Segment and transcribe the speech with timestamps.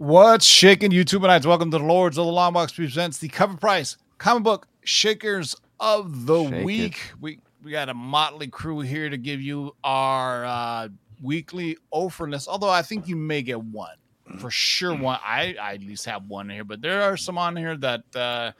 [0.00, 1.46] What's shaking YouTube and I?
[1.46, 5.54] Welcome to the Lords of the Long Box presents the cover price comic book shakers
[5.78, 6.94] of the Shake week.
[6.94, 7.20] it.
[7.20, 10.88] We we got a motley crew here to give you our uh,
[11.20, 12.48] weekly offer list.
[12.48, 13.96] Although I think you may get one
[14.38, 14.96] for sure.
[14.96, 18.16] One I, I at least have one here, but there are some on here that
[18.16, 18.52] uh,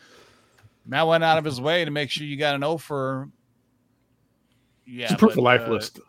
[0.85, 3.31] Matt went out of his way to make sure you got an offer.
[4.85, 6.01] Yeah, it's a proof but, of life uh, list.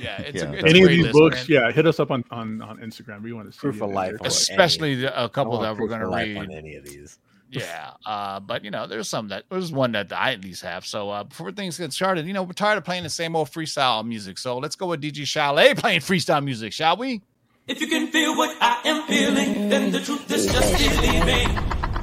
[0.00, 0.50] Yeah, it's Yeah.
[0.50, 1.62] a, it's Any of these list, books, man.
[1.62, 3.22] yeah, hit us up on on, on Instagram.
[3.22, 5.88] We want to see Proof it of in life especially the- a couple that we're
[5.88, 6.36] going to read.
[6.36, 7.18] on any of these.
[7.52, 10.86] Yeah, uh, but you know, there's some that there's one that I at least have.
[10.86, 13.50] So uh, before things get started, you know, we're tired of playing the same old
[13.50, 14.38] freestyle music.
[14.38, 17.22] So let's go with DJ Chalet playing freestyle music, shall we?
[17.66, 21.48] If you can feel what I am feeling, then the truth is just believing.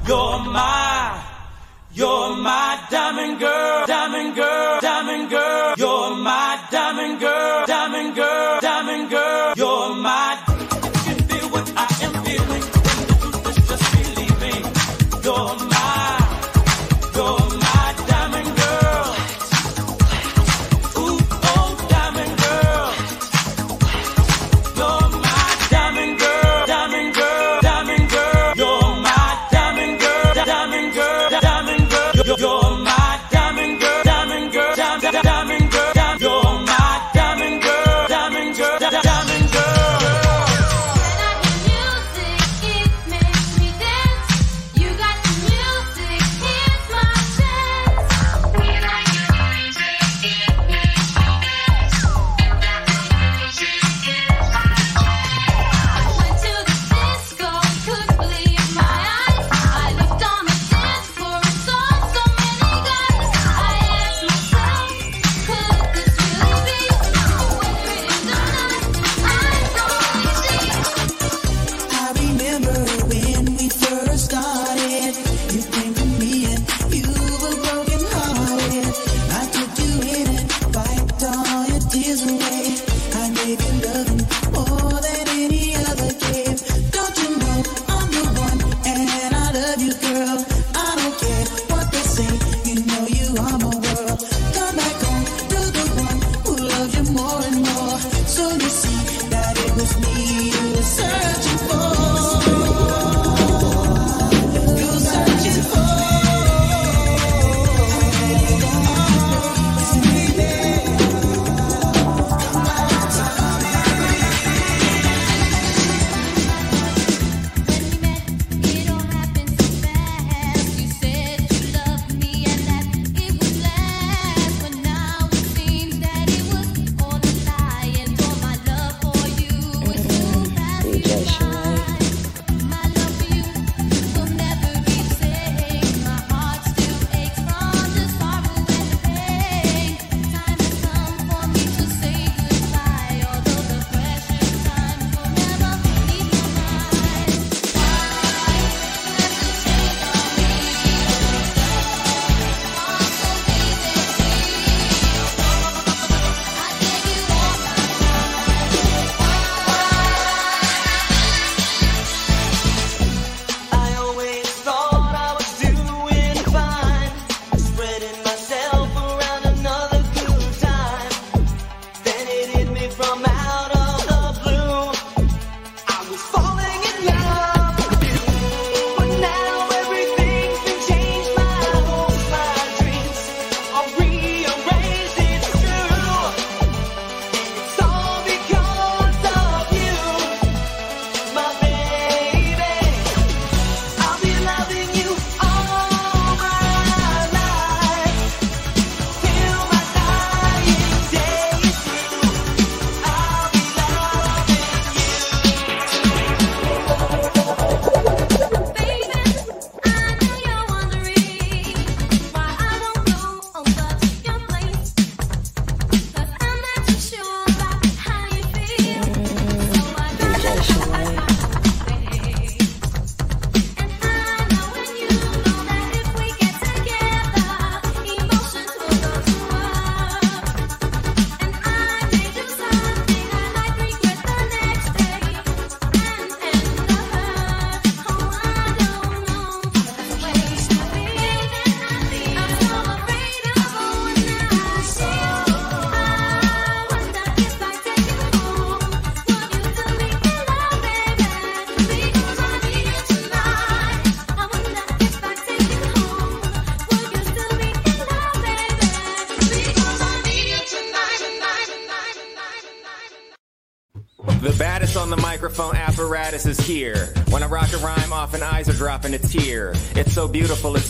[0.06, 1.24] You're my,
[1.98, 5.74] you're my diamond girl, diamond girl, diamond girl.
[5.76, 9.37] You're my diamond girl, diamond girl, diamond girl.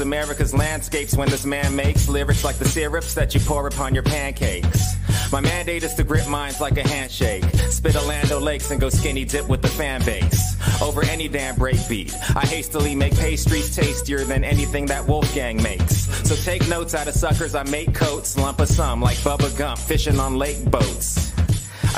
[0.08, 4.02] America's landscapes when this man makes lyrics like the syrups that you pour upon your
[4.02, 4.94] pancakes.
[5.31, 7.44] My mandate is to grip minds like a handshake.
[7.69, 10.56] Spit a Land O'Lakes and go skinny dip with the fan base.
[10.81, 12.14] Over any damn breakbeat.
[12.34, 16.06] I hastily make pastries tastier than anything that Wolfgang makes.
[16.26, 19.78] So take notes out of suckers, I make coats, lump of some like Bubba Gump,
[19.78, 21.18] fishing on lake boats.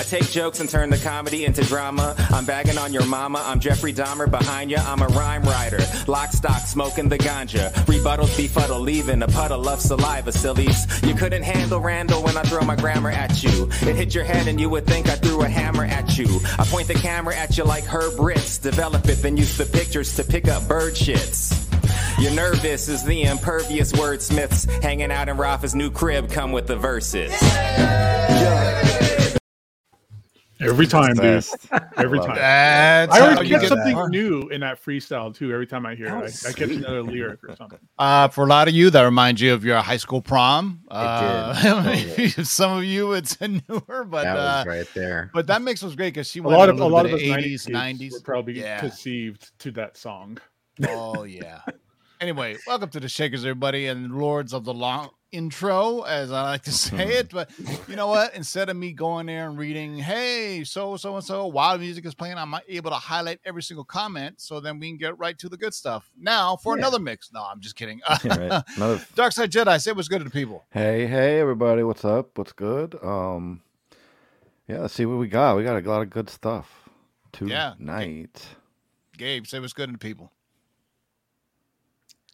[0.01, 2.15] I take jokes and turn the comedy into drama.
[2.31, 3.43] I'm bagging on your mama.
[3.45, 4.83] I'm Jeffrey Dahmer behind ya.
[4.87, 5.81] I'm a rhyme writer.
[6.07, 7.71] Lock, stock, smoking the ganja.
[7.85, 10.87] Rebuttals befuddle, leaving a puddle of saliva, sillies.
[11.03, 13.69] You couldn't handle Randall when I throw my grammar at you.
[13.83, 16.41] It hit your head and you would think I threw a hammer at you.
[16.59, 18.57] I point the camera at you like Herb Ritts.
[18.57, 21.67] Develop it, then use the pictures to pick up bird shits.
[22.19, 26.77] You're nervous as the impervious wordsmiths hanging out in Rafa's new crib come with the
[26.77, 27.39] verses.
[30.61, 31.45] Every time, dude.
[31.97, 32.35] Every time.
[32.37, 34.11] That's I always get get something that.
[34.11, 35.53] new in that freestyle too.
[35.53, 37.79] Every time I hear That it, I, I catch another lyric or something.
[37.99, 40.83] Uh, for a lot of you, that reminds you of your high school prom.
[40.91, 42.29] Uh, Totally.
[42.45, 45.31] some of you, it's a newer, but that uh, right there.
[45.33, 47.07] but that mix was great because she A went lot a of a little lot
[47.07, 47.99] of us 80s, 90s, 90s.
[47.99, 48.81] kids were probably Yeah.
[48.81, 50.39] conceived to that song.
[50.89, 51.61] Oh yeah.
[52.21, 56.63] Anyway, welcome to the Shakers, everybody, and Lords of the Long intro, as I like
[56.63, 57.31] to say it.
[57.31, 57.51] But
[57.89, 58.35] you know what?
[58.35, 62.15] Instead of me going there and reading, "Hey, so so and so," while music is
[62.15, 65.49] playing, I'm able to highlight every single comment, so then we can get right to
[65.49, 66.11] the good stuff.
[66.19, 66.81] Now for Yeah.
[66.83, 67.33] another mix.
[67.33, 68.01] No, I'm just kidding.
[68.09, 68.63] right.
[68.77, 70.65] Another Dark Side Jedi, say what's good to the people.
[70.71, 72.37] Hey, hey, everybody, what's up?
[72.39, 72.97] What's good?
[73.03, 73.63] Um,
[74.69, 75.57] yeah, let's see what we got.
[75.57, 76.89] We got a lot of good stuff
[77.41, 77.75] Yeah.
[77.77, 78.47] tonight.
[79.19, 80.33] Gabe, say what's good to the people.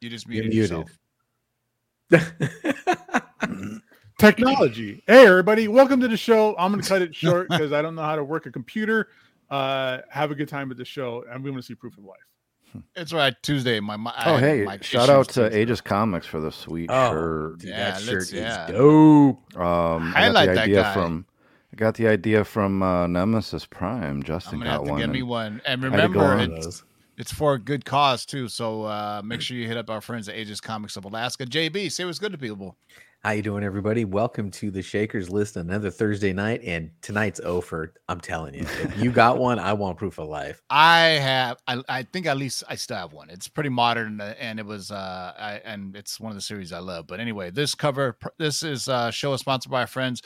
[0.00, 0.70] You just You're muted muted.
[0.70, 0.98] yourself.
[4.18, 5.02] Technology.
[5.06, 6.54] Hey, everybody, welcome to the show.
[6.58, 9.08] I'm going to cut it short because I don't know how to work a computer.
[9.50, 12.04] Uh, have a good time with the show, and we want to see proof of
[12.04, 12.16] life.
[12.94, 13.34] It's right.
[13.42, 15.62] Tuesday, my, my Oh, I- hey, my shout out to Tuesday.
[15.62, 17.64] Aegis Comics for the sweet Oh, shirt.
[17.64, 18.66] Yeah, that let's- shirt is yeah.
[18.68, 19.56] dope.
[19.56, 20.94] Um, I got Highlight the that idea guy.
[20.94, 21.26] from
[21.72, 24.02] I got the idea from uh, Nemesis Prime.
[24.02, 25.00] I'm Justin gonna have got to one.
[25.00, 25.62] get me and- one.
[25.66, 26.82] And I had to go remember, on it's,
[27.16, 28.48] it's for a good cause too.
[28.48, 31.46] So uh, make sure you hit up our friends at Aegis Comics of Alaska.
[31.46, 32.76] JB, say what's good to people.
[33.20, 34.04] How you doing, everybody?
[34.04, 35.56] Welcome to the Shakers List.
[35.56, 37.92] Another Thursday night, and tonight's over.
[38.08, 40.62] I'm telling you, if you got one, I want proof of life.
[40.70, 43.30] I have, I, I think at least I still have one.
[43.30, 46.72] It's pretty modern, uh, and it was, uh, I, and it's one of the series
[46.72, 47.08] I love.
[47.08, 50.22] But anyway, this cover, this is uh, show is sponsored by our friends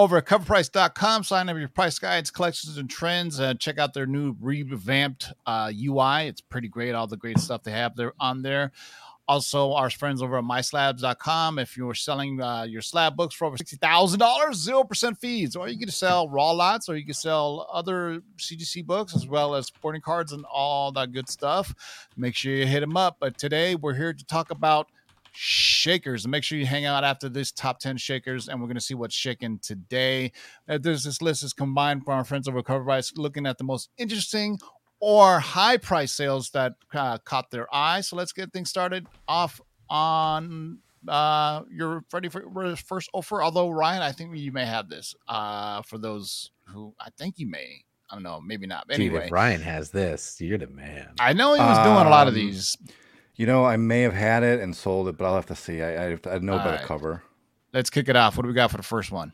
[0.00, 1.24] over at coverprice.com.
[1.24, 3.38] Sign up your price guides, collections, and trends.
[3.38, 6.26] Uh, check out their new revamped uh, UI.
[6.26, 6.94] It's pretty great.
[6.94, 8.72] All the great stuff they have there on there.
[9.28, 11.58] Also, our friends over at myslabs.com.
[11.58, 15.90] If you're selling uh, your slab books for over $60,000, 0% fees, or you can
[15.90, 20.32] sell raw lots, or you can sell other CGC books as well as sporting cards
[20.32, 21.74] and all that good stuff.
[22.16, 23.18] Make sure you hit them up.
[23.20, 24.88] But today we're here to talk about
[25.32, 26.24] shakers.
[26.24, 28.80] And make sure you hang out after this top 10 shakers, and we're going to
[28.80, 30.32] see what's shaking today.
[30.68, 33.64] Uh, there's this list is combined from our friends over Cover Price, looking at the
[33.64, 34.58] most interesting
[35.00, 38.02] or high price sales that uh, caught their eye.
[38.02, 44.02] So let's get things started off on uh you're ready for first offer although ryan
[44.02, 48.14] i think you may have this uh for those who i think you may i
[48.14, 51.08] don't know maybe not But Dude, anyway if Ryan has this, you're the man.
[51.18, 52.76] i know he was doing a lot of Um, these
[53.40, 55.80] You know, I may have had it and sold it, but I'll have to see.
[55.80, 56.84] I I, I know about Alright.
[56.84, 57.22] a cover.
[57.72, 59.32] let's kick it off what do we got for the first one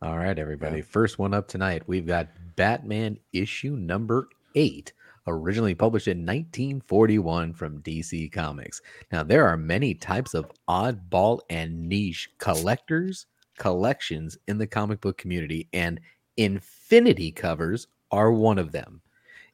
[0.00, 0.82] All right, everybody.
[0.82, 4.92] First one up tonight, we've got Batman issue number eight,
[5.26, 8.82] originally published in 1941 from DC Comics.
[9.10, 13.26] Now, there are many types of oddball and niche collectors,
[13.58, 15.98] collections in the comic book community, and
[16.36, 19.02] infinity covers are one of them.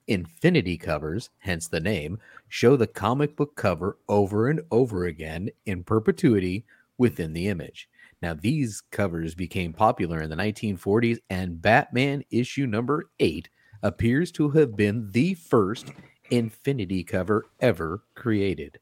[0.08, 5.84] Infinity covers, hence the name, show the comic book cover over and over again in
[5.84, 6.64] perpetuity
[6.98, 7.88] within the image.
[8.22, 13.48] Now, these covers became popular in the 1940s, and Batman issue number eight
[13.82, 15.92] appears to have been the first
[16.30, 18.78] infinity cover ever created.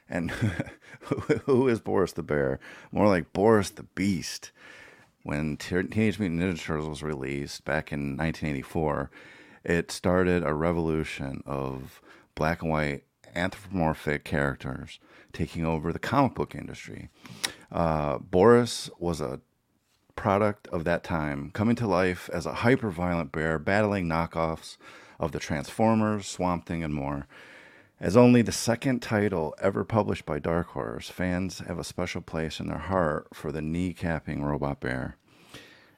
[0.10, 0.32] And
[1.46, 2.60] who is Boris the Bear?
[2.92, 4.52] More like Boris the Beast.
[5.24, 9.12] When Te- Teenage Mutant Ninja Turtles was released back in 1984,
[9.64, 12.02] it started a revolution of
[12.36, 13.04] black and white
[13.36, 15.00] anthropomorphic characters
[15.32, 17.10] taking over the comic book industry.
[17.72, 19.42] Uh, Boris was a
[20.16, 24.78] product of that time, coming to life as a hyper violent bear battling knockoffs
[25.20, 27.28] of the Transformers, Swamp Thing, and more.
[28.00, 32.60] As only the second title ever published by Dark Horse, fans have a special place
[32.60, 35.18] in their heart for the knee-capping robot bear.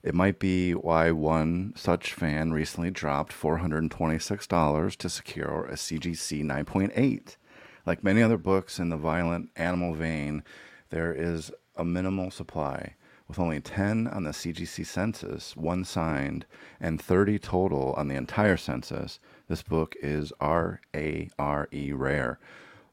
[0.03, 7.37] It might be why one such fan recently dropped $426 to secure a CGC 9.8.
[7.85, 10.43] Like many other books in the violent animal vein,
[10.89, 12.95] there is a minimal supply.
[13.27, 16.45] With only 10 on the CGC census, one signed,
[16.79, 22.39] and 30 total on the entire census, this book is R A R E rare.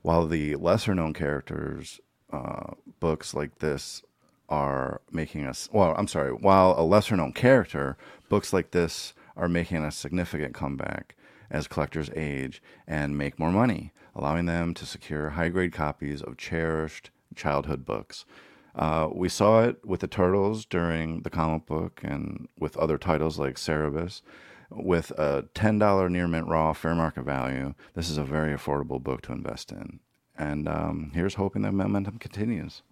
[0.02, 2.00] While the lesser known characters
[2.32, 4.02] uh, books like this
[4.48, 7.96] are making us, well, I'm sorry, while a lesser known character,
[8.28, 11.16] books like this are making a significant comeback
[11.50, 16.36] as collectors age and make more money, allowing them to secure high grade copies of
[16.36, 18.24] cherished childhood books.
[18.74, 23.38] Uh, we saw it with the Turtles during the comic book and with other titles
[23.38, 24.22] like Cerebus.
[24.70, 29.22] With a $10 near mint raw fair market value, this is a very affordable book
[29.22, 29.98] to invest in.
[30.38, 32.82] And um, here's hoping that momentum continues.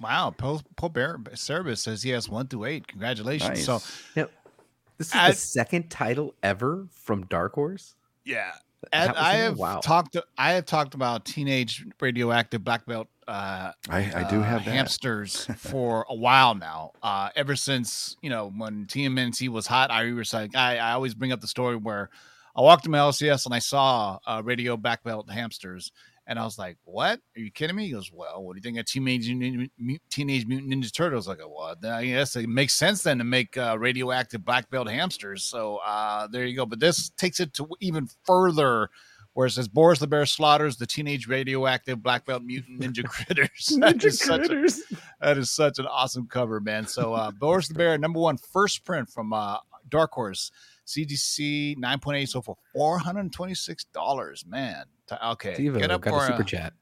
[0.00, 2.86] Wow, Paul, Paul Bear Service says he has one through eight.
[2.86, 3.50] Congratulations.
[3.50, 3.66] Nice.
[3.66, 3.80] So
[4.16, 4.28] Now,
[5.00, 7.94] this is I- the second title ever from Dark Horse.
[8.24, 8.52] yeah,
[8.92, 9.80] and I have Wow.
[9.80, 10.16] talked.
[10.38, 13.08] I have talked about teenage radioactive black belt.
[13.26, 14.70] Uh, I, I do uh, have that.
[14.72, 16.92] hamsters for a while now.
[17.02, 21.14] Uh, ever since you know when TMNT was hot, I was like, I, I always
[21.14, 22.10] bring up the story where
[22.56, 25.92] I walked to my LCS and I saw uh, radio black belt hamsters,
[26.30, 27.18] and I was like, "What?
[27.36, 29.70] Are you kidding me?" He goes, "Well, what do you think of Teenage Mutant,
[30.10, 33.56] Teenage Mutant Ninja Turtles?" I go, "Well, I guess it makes sense then to make
[33.58, 36.64] uh, radioactive black belt hamsters." So uh, there you go.
[36.64, 38.88] But this takes it to even further.
[39.32, 43.76] Where it says Boris the Bear slaughters the teenage radioactive black belt mutant ninja critters.
[43.78, 46.86] That is such a- that is such an awesome cover, man.
[46.86, 49.58] So uh Boris the Bear, number one, first print from uh
[49.88, 50.50] Dark Horse,
[50.94, 54.84] CGC 9.8, so for four hundred and twenty-six dollars, man.
[55.24, 56.72] Okay, get up got for a super uh, chat.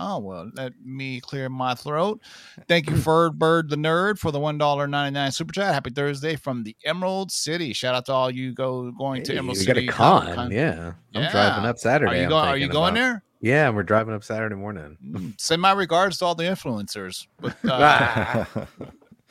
[0.00, 2.20] Oh well, let me clear my throat.
[2.68, 5.74] Thank you, Ferd Bird the Nerd, for the one dollar ninety nine super chat.
[5.74, 7.72] Happy Thursday from the Emerald City.
[7.72, 10.20] Shout out to all you go going to Hey, Emerald we got a con.
[10.22, 10.50] Comic-Con.
[10.52, 11.30] Yeah, I'm Yeah.
[11.32, 12.12] driving up Saturday.
[12.20, 12.48] Are you going?
[12.48, 13.22] Are you going about- there?
[13.40, 14.96] Yeah, we're driving up Saturday morning.
[15.04, 17.28] Mm, Send my regards to all the influencers.
[17.40, 18.44] But, uh,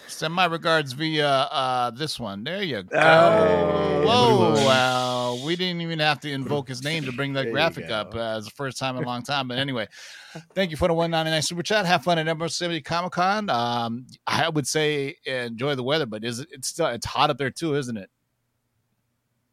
[0.08, 2.44] Send my regards via uh, this one.
[2.44, 2.98] There you go.
[3.00, 4.04] Oh.
[4.06, 4.54] Whoa!
[4.66, 5.40] Wow.
[5.46, 8.46] We didn't even have to invoke his name to bring that graphic up uh, as
[8.46, 9.48] the first time in a long time.
[9.50, 9.88] But anyway,
[10.56, 11.86] thank you for the 199 super chat.
[11.86, 13.50] Have fun at Emerald City Comic Con.
[13.50, 17.38] Um, I would say enjoy the weather, but is it, it's still it's hot up
[17.38, 18.10] there too, isn't it?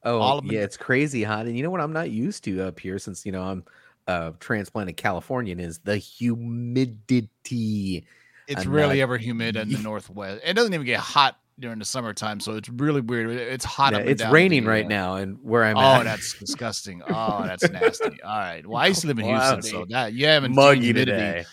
[0.05, 0.21] Oh,
[0.53, 1.47] yeah, it- it's crazy hot.
[1.47, 3.65] And you know what I'm not used to up here since, you know, I'm
[4.07, 8.07] a transplanted Californian is the humidity.
[8.49, 10.43] It's I'm really not- ever humid in the northwest.
[10.45, 13.31] It doesn't even get hot during the summertime, so it's really weird.
[13.31, 13.93] It's hot.
[13.93, 15.83] Yeah, up and it's raining right uh, now and where I'm at.
[15.97, 16.05] oh, at.
[16.05, 17.03] that's disgusting.
[17.09, 18.21] Oh, that's nasty.
[18.23, 18.67] All right.
[18.67, 21.13] Well, I used to live in Houston, so that you haven't muggy humidity.
[21.13, 21.45] today.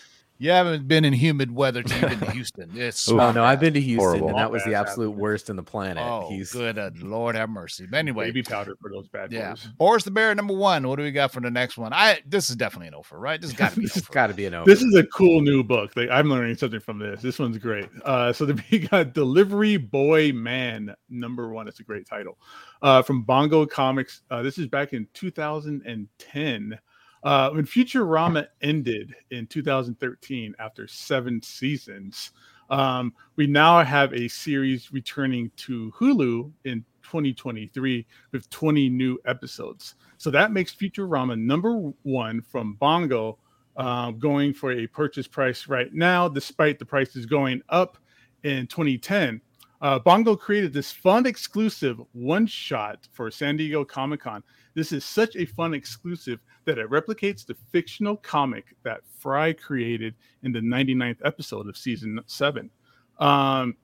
[0.42, 2.70] You haven't been in humid weather till you've been to Houston.
[2.74, 3.20] It's Ooh.
[3.20, 4.28] Oh no, I've been to Houston Horrible.
[4.30, 6.02] and that was the absolute worst in the planet.
[6.04, 6.60] oh, Houston.
[6.60, 7.86] good uh, Lord have mercy.
[7.88, 9.50] But anyway, Baby powder for those bad yeah.
[9.50, 9.68] boys.
[9.78, 10.88] Boris the Bear, number one.
[10.88, 11.92] What do we got for the next one?
[11.92, 13.40] I this is definitely an offer, right?
[13.40, 14.12] This has got to be an This offer.
[14.12, 14.68] got to be an over.
[14.68, 15.92] This is a cool new book.
[15.94, 17.22] Like, I'm learning something from this.
[17.22, 17.88] This one's great.
[18.04, 21.68] Uh, so the we got Delivery Boy Man number one.
[21.68, 22.36] It's a great title.
[22.82, 24.22] Uh, from Bongo Comics.
[24.28, 26.80] Uh, this is back in 2010.
[27.22, 32.32] Uh, when Futurama ended in 2013 after seven seasons,
[32.70, 39.94] um, we now have a series returning to Hulu in 2023 with 20 new episodes.
[40.18, 43.38] So that makes Futurama number one from Bongo
[43.76, 47.98] um, going for a purchase price right now, despite the prices going up
[48.42, 49.40] in 2010,
[49.80, 54.42] uh, Bongo created this fun exclusive one shot for San Diego Comic Con.
[54.74, 60.14] This is such a fun exclusive that it replicates the fictional comic that Fry created
[60.42, 62.70] in the 99th episode of season seven.
[63.18, 63.76] Um,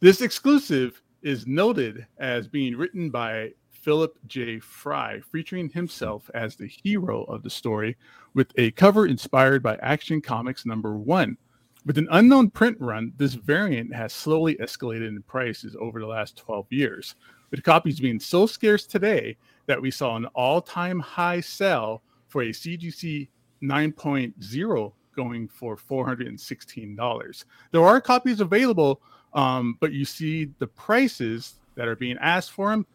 [0.00, 4.58] this exclusive is noted as being written by Philip J.
[4.58, 7.96] Fry, featuring himself as the hero of the story,
[8.34, 11.36] with a cover inspired by Action Comics number one.
[11.84, 16.36] With an unknown print run, this variant has slowly escalated in prices over the last
[16.36, 17.14] 12 years,
[17.50, 22.42] with copies being so scarce today that we saw an all time high sell for
[22.42, 23.28] a CGC
[23.62, 27.44] 9.0 going for $416.
[27.72, 29.00] There are copies available,
[29.32, 32.86] um, but you see the prices that are being asked for them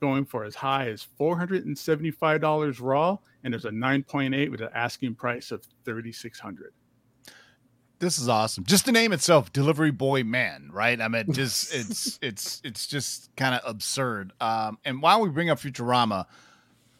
[0.00, 5.50] going for as high as $475 raw, and there's a 9.8 with an asking price
[5.50, 6.72] of 3600
[7.98, 8.64] this is awesome.
[8.64, 11.00] Just the name itself, Delivery Boy Man, right?
[11.00, 14.32] I mean, just it's it's it's just kind of absurd.
[14.40, 16.26] Um, and while we bring up Futurama,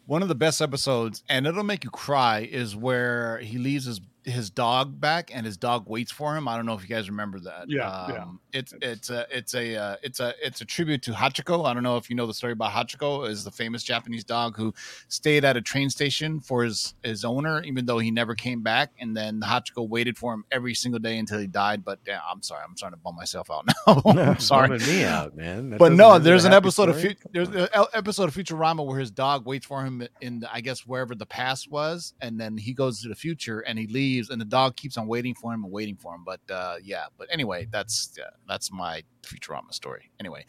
[0.07, 4.01] one of the best episodes, and it'll make you cry, is where he leaves his
[4.27, 6.49] his dog back and his dog waits for him.
[6.49, 7.67] I don't know if you guys remember that.
[7.69, 8.11] Yeah, um,
[8.53, 8.59] yeah.
[8.59, 11.65] It's it's a it's a uh, it's a it's a tribute to Hachiko.
[11.65, 14.57] I don't know if you know the story about Hachiko, is the famous Japanese dog
[14.57, 14.75] who
[15.09, 18.91] stayed at a train station for his his owner, even though he never came back.
[18.99, 21.85] And then Hachiko waited for him every single day until he died.
[21.85, 24.03] But yeah, I'm sorry, I'm starting to bum myself out now.
[24.05, 24.69] I'm sorry.
[24.69, 25.71] Bumming me out, man.
[25.71, 27.15] That But no, make it a there's an happy episode of story.
[27.15, 30.61] Fu- there's an episode of Futurama where his dog waits for him in the, I
[30.61, 34.16] guess wherever the past was, and then he goes to the future and he leaves,
[34.31, 36.25] and the dog keeps on waiting for him and waiting for him.
[36.25, 40.11] But uh, yeah, but anyway, that's yeah, that's my Futurama story.
[40.21, 40.45] Anyway,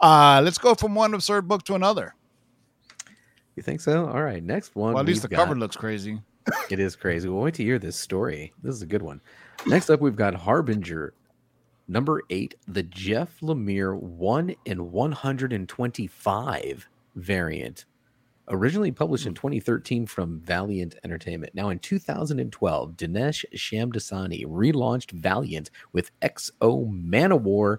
[0.00, 2.14] uh, let's go from one absurd book to another.
[3.56, 4.06] You think so?
[4.06, 4.42] All right.
[4.42, 4.94] Next one.
[4.94, 6.20] Well, at least the we've cover looks crazy.
[6.70, 7.28] It is crazy.
[7.28, 8.54] We'll wait to hear this story.
[8.62, 9.20] This is a good one.
[9.66, 11.12] Next up, we've got Harbinger,
[11.88, 17.84] number eight, the Jeff Lemire 1 in 125 variant.
[18.50, 19.36] Originally published in hmm.
[19.36, 21.54] 2013 from Valiant Entertainment.
[21.54, 27.78] Now in 2012, Dinesh Shamdasani relaunched Valiant with XO Manowar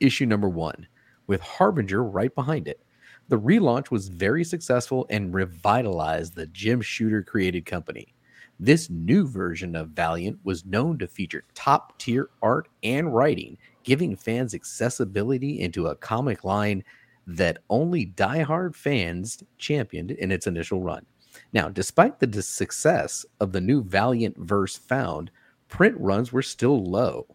[0.00, 0.86] issue number one,
[1.26, 2.80] with Harbinger right behind it.
[3.28, 8.14] The relaunch was very successful and revitalized the Jim Shooter created company.
[8.60, 14.14] This new version of Valiant was known to feature top tier art and writing, giving
[14.14, 16.84] fans accessibility into a comic line
[17.26, 21.04] that only diehard fans championed in its initial run.
[21.52, 25.30] Now, despite the success of the new Valiant verse found,
[25.68, 27.26] print runs were still low.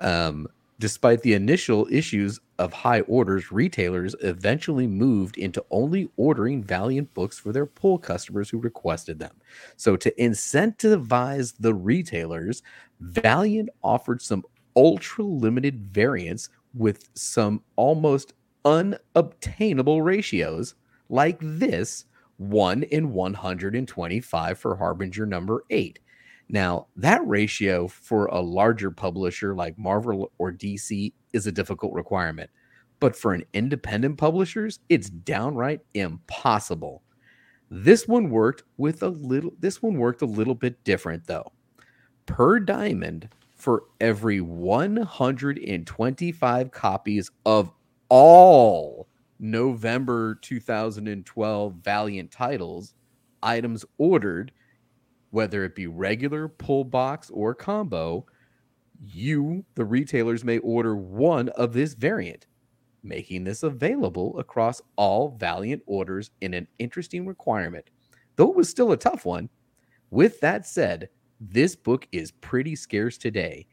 [0.00, 0.48] Um,
[0.78, 7.38] despite the initial issues of high orders, retailers eventually moved into only ordering Valiant books
[7.38, 9.34] for their pull customers who requested them.
[9.76, 12.62] So, to incentivize the retailers,
[13.00, 14.44] Valiant offered some
[14.76, 20.74] ultra limited variants with some almost unobtainable ratios,
[21.08, 22.06] like this
[22.38, 25.98] 1 in 125 for Harbinger number 8.
[26.48, 32.50] Now, that ratio for a larger publisher like Marvel or DC is a difficult requirement.
[32.98, 37.02] But for an independent publishers, it's downright impossible.
[37.70, 41.52] This one worked with a little this one worked a little bit different though.
[42.26, 47.70] Per diamond for every 125 copies of
[48.10, 52.94] all November 2012 Valiant titles,
[53.42, 54.52] items ordered
[55.30, 58.26] whether it be regular, pull box, or combo,
[59.00, 62.46] you, the retailers, may order one of this variant,
[63.02, 67.88] making this available across all Valiant orders in an interesting requirement.
[68.36, 69.48] Though it was still a tough one.
[70.10, 71.08] With that said,
[71.40, 73.66] this book is pretty scarce today.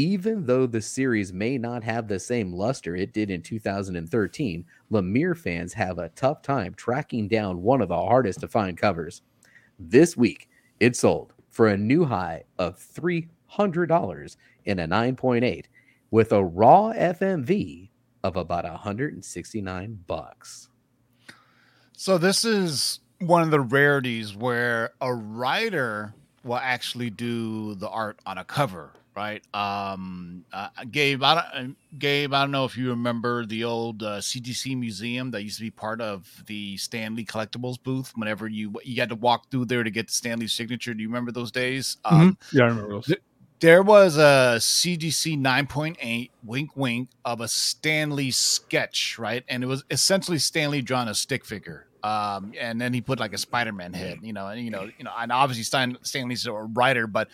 [0.00, 5.36] Even though the series may not have the same luster it did in 2013, Lemire
[5.36, 9.20] fans have a tough time tracking down one of the hardest to find covers.
[9.78, 10.48] This week,
[10.80, 15.64] it sold for a new high of $300 in a 9.8
[16.10, 17.90] with a raw FMV
[18.24, 20.70] of about 169 bucks.
[21.92, 28.18] So this is one of the rarities where a writer will actually do the art
[28.24, 29.42] on a cover, right?
[29.54, 34.02] Um, uh, Gabe, I don't, uh, Gabe, I don't know if you remember the old
[34.02, 38.12] uh, CGC museum that used to be part of the Stan Lee Collectibles booth.
[38.16, 41.02] Whenever you you had to walk through there to get the Stan Lee signature, do
[41.02, 41.96] you remember those days?
[42.04, 43.12] Um, Yeah, I remember those.
[43.60, 49.44] there was a CGC 9.8 wink wink of a Stan Lee sketch, right?
[49.48, 51.86] And it was essentially Stan Lee drawn a stick figure.
[52.02, 55.04] Um, and then he put like a Spider-Man head, you know, and you know, you
[55.04, 57.28] know, and obviously Stan Stanley's a writer, but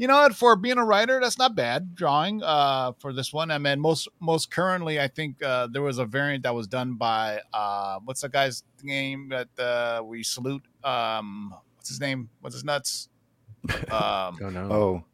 [0.00, 0.34] you know what?
[0.34, 3.50] For being a writer, that's not bad drawing uh, for this one.
[3.50, 6.94] I mean, most most currently, I think uh, there was a variant that was done
[6.94, 10.64] by uh, what's the guy's name that uh, we salute?
[10.82, 12.30] Um, what's his name?
[12.40, 13.08] What's his nuts?
[13.92, 14.68] Um, Don't know.
[14.72, 15.04] Oh,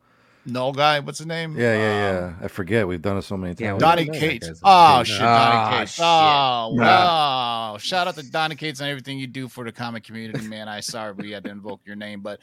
[0.48, 1.00] no guy.
[1.00, 1.56] What's his name?
[1.58, 2.44] yeah, yeah, Um, yeah.
[2.44, 2.86] I forget.
[2.86, 3.72] We've done it so many times.
[3.74, 4.46] we- Donnie know Cates.
[4.46, 5.92] guy's Oh shit, Donny Cates.
[5.94, 6.04] shit.
[6.04, 6.84] Oh Nah.
[6.84, 7.76] wow!
[7.78, 10.68] Shout out to Donny Cates and everything you do for the comic community, man.
[10.68, 12.38] I sorry we had to invoke your name, but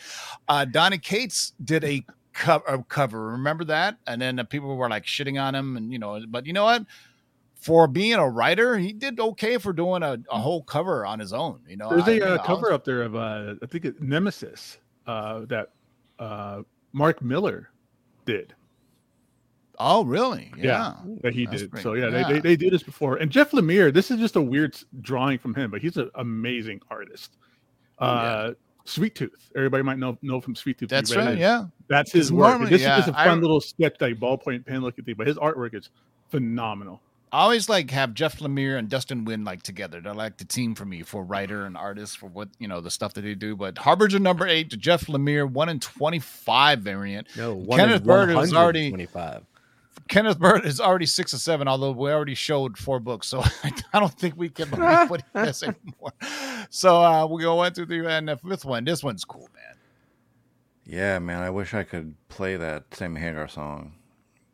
[0.50, 2.04] uh, Donny Cates did a
[2.34, 2.84] cover.
[2.88, 3.28] Cover.
[3.28, 3.98] Remember that?
[4.08, 6.22] And then the people were like shitting on him, and you know.
[6.28, 6.86] But you know what?
[7.56, 11.32] For being a writer, he did okay for doing a, a whole cover on his
[11.32, 11.62] own.
[11.68, 13.66] You know, There's I- a you know, uh, was- cover up there of uh, I
[13.68, 15.70] think Nemesis uh, that
[16.20, 17.70] uh, Mark Millar
[18.26, 18.54] did
[19.80, 20.52] Oh, really?
[20.56, 20.64] Yeah.
[20.64, 21.16] Yeah.
[21.24, 21.72] that he That's did.
[21.72, 22.28] pretty- So yeah, yeah.
[22.28, 23.16] They, they they did this before.
[23.18, 26.80] And Jeff Lemire, this is just a weird drawing from him, but he's an amazing
[26.92, 27.38] artist.
[27.98, 28.52] Oh, yeah.
[28.86, 29.50] Sweet Tooth.
[29.56, 30.90] Everybody might know know from Sweet Tooth.
[30.90, 31.34] That's read right.
[31.36, 31.40] it.
[31.40, 31.66] Yeah.
[31.88, 32.50] That's his work.
[32.52, 35.16] normally, this is just a yeah, I fun little sketch, like ballpoint pen looking thing.
[35.18, 35.90] But his artwork is
[36.30, 37.02] phenomenal.
[37.32, 40.00] I always like have Jeff Lemire and Dustin Nguyen like together.
[40.02, 42.92] They're like the team for me for writer and artist for what you know the
[42.92, 43.56] stuff that they do.
[43.56, 47.28] But Harbinger number eight to Jeff Lemire, one in twenty five variant.
[47.36, 49.46] No, one Kenneth in Bird is already- 125.
[50.10, 53.42] Kenneth Bird is already six or seven, although we already showed four books, so
[53.94, 56.14] I don't think we can believe what he has anymore.
[56.70, 58.86] So uh, we go one, two, three, and the fifth one.
[58.86, 59.78] This one's cool, man.
[60.86, 61.42] Yeah, man.
[61.42, 63.94] I wish I could play that same Hagar song,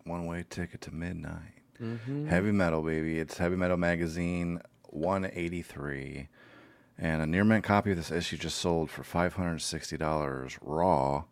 [0.03, 2.27] "One Way Ticket to Midnight." Mm-hmm.
[2.27, 3.19] Heavy metal, baby.
[3.19, 6.27] It's Heavy Metal Magazine 183.
[6.97, 11.23] And a near mint copy of this issue just sold for $560 raw.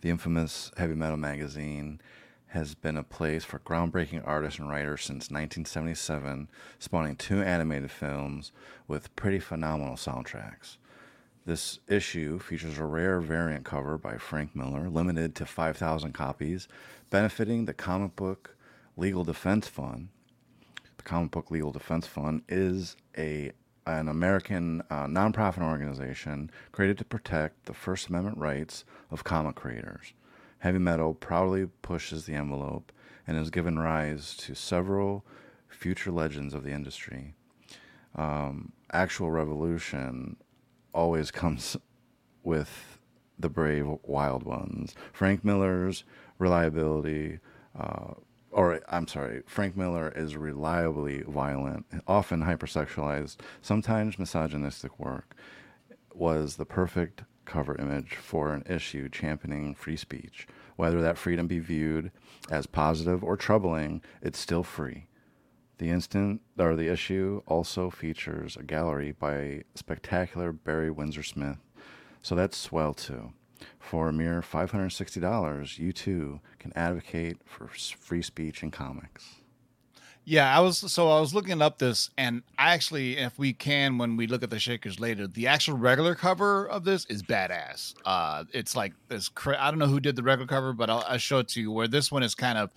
[0.00, 2.00] The infamous Heavy Metal Magazine
[2.48, 8.52] has been a place for groundbreaking artists and writers since 1977, spawning two animated films
[8.86, 10.78] with pretty phenomenal soundtracks.
[11.44, 16.68] This issue features a rare variant cover by Frank Miller, limited to 5,000 copies,
[17.10, 18.56] benefiting the Comic Book
[18.96, 20.08] Legal Defense Fund.
[20.96, 23.52] The Comic Book Legal Defense Fund is a
[23.86, 30.12] an American uh, nonprofit organization created to protect the First Amendment rights of comic creators.
[30.60, 32.92] Heavy metal proudly pushes the envelope
[33.26, 35.24] and has given rise to several
[35.68, 37.34] future legends of the industry.
[38.16, 40.36] Um, actual revolution
[40.92, 41.76] always comes
[42.42, 42.98] with
[43.38, 44.94] the brave wild ones.
[45.12, 46.04] Frank Miller's
[46.38, 47.38] reliability,
[47.78, 48.14] uh,
[48.50, 55.36] or I'm sorry, Frank Miller is reliably violent, often hypersexualized, sometimes misogynistic work,
[56.12, 60.46] was the perfect cover image for an issue championing free speech.
[60.76, 62.12] Whether that freedom be viewed
[62.50, 65.06] as positive or troubling, it's still free.
[65.78, 71.58] The instant or the issue also features a gallery by spectacular Barry Windsor Smith.
[72.20, 73.32] So that's swell too.
[73.78, 79.37] For a mere $560, you too can advocate for free speech in comics.
[80.30, 83.96] Yeah, I was so I was looking up this, and I actually, if we can,
[83.96, 87.94] when we look at the shakers later, the actual regular cover of this is badass.
[88.04, 89.30] Uh, it's like this.
[89.30, 91.62] Cra- I don't know who did the regular cover, but I'll, I'll show it to
[91.62, 91.72] you.
[91.72, 92.74] Where this one is kind of,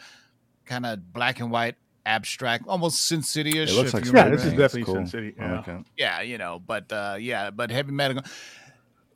[0.66, 3.72] kind of black and white, abstract, almost Sin City ish.
[3.72, 4.32] It looks like Yeah, Spider-Man.
[4.32, 5.56] this is It's definitely Sin City, yeah.
[5.58, 5.86] like it.
[5.98, 8.24] Yeah, you know, but uh, yeah, but heavy metal.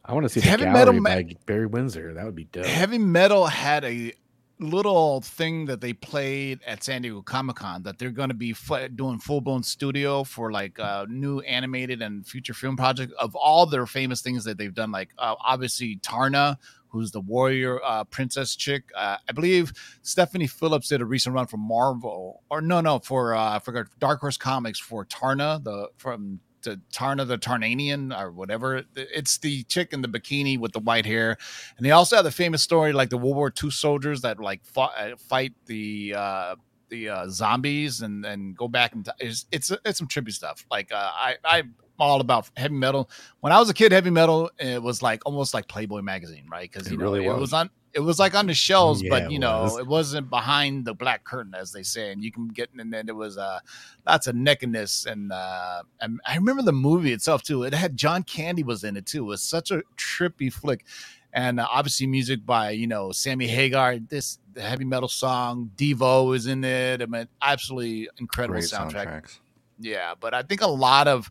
[0.04, 2.13] I want to see the Heavy gallery metal ma- by Barry Windsor.
[2.15, 2.65] That would be dope.
[2.65, 4.12] Heavy metal had a
[4.60, 8.54] little thing that they played at San Diego Comic Con that they're going to be
[8.54, 13.36] fu- doing full blown studio for like uh, new animated and future film project of
[13.36, 14.91] all their famous things that they've done.
[14.91, 18.89] Like uh, obviously Taarna, who's the warrior uh, princess chick.
[18.96, 23.36] Uh, I believe Stephanie Phillips did a recent run for Marvel, or no, no, for
[23.36, 28.32] uh, I forgot Dark Horse Comics for Taarna, the from to Taarna the Tarnanian or
[28.32, 28.84] whatever.
[28.95, 31.38] It's the chick in the bikini with the white hair,
[31.78, 34.63] and they also have the famous story like the World War II soldiers that like
[34.65, 36.56] fought, uh, fight the uh,
[36.89, 40.65] the uh, zombies and and go back and it's it's, it's some trippy stuff.
[40.69, 41.60] Like uh, I I.
[41.60, 43.10] am all about heavy metal.
[43.39, 46.69] When I was a kid, heavy metal it was like almost like Playboy magazine, right?
[46.69, 47.39] Because It you know really it was.
[47.39, 49.77] was on it was like on the shelves, Yeah, but it you know was.
[49.79, 52.12] it wasn't behind the black curtain, as they say.
[52.12, 53.60] And you can get and then it was uh
[54.05, 57.63] lots of nakedness and uh and I remember the movie itself too.
[57.63, 59.23] It had John Candy was in it too.
[59.23, 60.86] It was such a trippy flick.
[61.34, 63.97] And uh, obviously music by you know Sammy Hagar.
[63.99, 67.01] This the heavy metal song Devo is in it.
[67.01, 69.08] I mean, absolutely incredible Great soundtrack.
[69.08, 69.39] soundtracks.
[69.79, 71.29] Yeah, but I think a lot of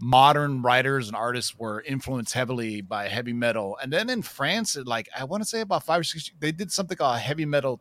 [0.00, 3.78] modern writers and artists were influenced heavily by heavy metal.
[3.82, 6.72] And then in France, like I want to say about five or six, they did
[6.72, 7.80] something called heavy metal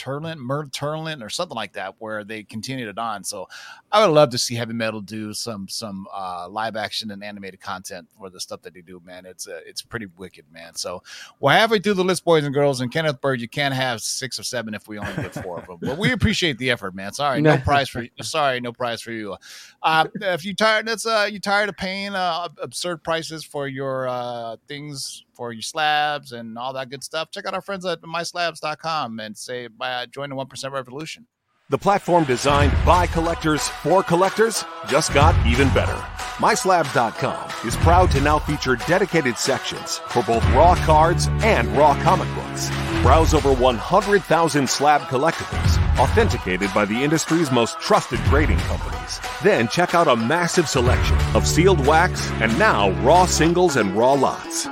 [0.00, 3.22] Turlin, Mer Turlin, or something like that, where they continued it on.
[3.22, 3.48] So
[3.92, 7.60] I would love to see heavy metal do some some uh, live action and animated
[7.60, 9.02] content for the stuff that they do.
[9.04, 10.74] Man, it's uh, it's pretty wicked, man.
[10.74, 11.02] So
[11.40, 12.80] we're halfway through the list, boys and girls.
[12.80, 15.66] And Kenneth Bird, you can't have six or seven if we only get four of
[15.66, 15.78] them.
[15.82, 17.12] But we appreciate the effort, man.
[17.20, 18.10] Sorry, no prize for you.
[18.22, 19.36] Sorry, no prize for you.
[19.82, 24.08] Uh, if you tired, that's uh, you tired of paying uh, absurd prices for your
[24.08, 27.30] uh, things for your slabs and all that good stuff.
[27.30, 31.26] Check out our friends at myslabs.com and say by join the one percent revolution.
[31.70, 35.96] The platform designed by collectors for collectors just got even better.
[36.40, 42.28] MySlabs.com is proud to now feature dedicated sections for both raw cards and raw comic
[42.34, 42.68] books.
[43.00, 49.20] Browse over 100,000 slab collectibles, authenticated by the industry's most trusted grading companies.
[49.42, 54.12] Then check out a massive selection of sealed wax and now raw singles and raw
[54.12, 54.66] lots.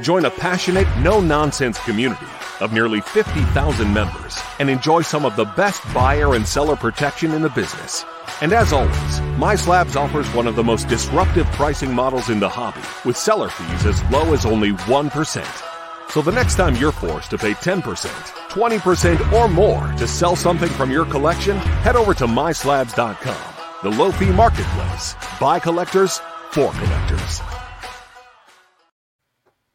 [0.00, 2.26] Join a passionate, no nonsense community
[2.60, 7.42] of nearly 50,000 members and enjoy some of the best buyer and seller protection in
[7.42, 8.04] the business.
[8.40, 12.80] And as always, MySlabs offers one of the most disruptive pricing models in the hobby,
[13.04, 16.10] with seller fees as low as only 1%.
[16.10, 20.70] So the next time you're forced to pay 10%, 20%, or more to sell something
[20.70, 27.57] from your collection, head over to MySlabs.com, the low fee marketplace, by collectors, for collectors.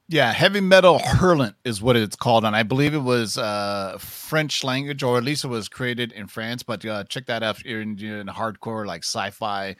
[0.09, 4.63] Yeah, heavy metal hurlant is what it's called, and I believe it was uh, French
[4.63, 6.61] language, or at least it was created in France.
[6.61, 9.77] But uh, check that out in, in hardcore like sci-fi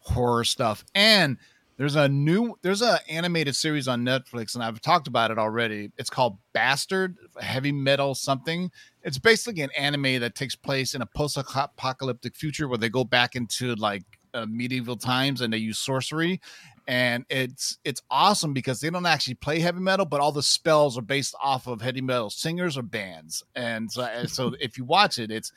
[0.00, 0.84] horror stuff.
[0.94, 1.38] And
[1.78, 5.90] there's a new there's a animated series on Netflix, and I've talked about it already.
[5.96, 8.70] It's called Bastard Heavy Metal something.
[9.02, 13.34] It's basically an anime that takes place in a post-apocalyptic future where they go back
[13.34, 14.04] into like
[14.34, 16.40] uh, medieval times and they use sorcery
[16.86, 20.98] and it's it's awesome because they don't actually play heavy metal, but all the spells
[20.98, 23.44] are based off of heavy metal singers or bands.
[23.54, 25.52] And so, so if you watch it, it's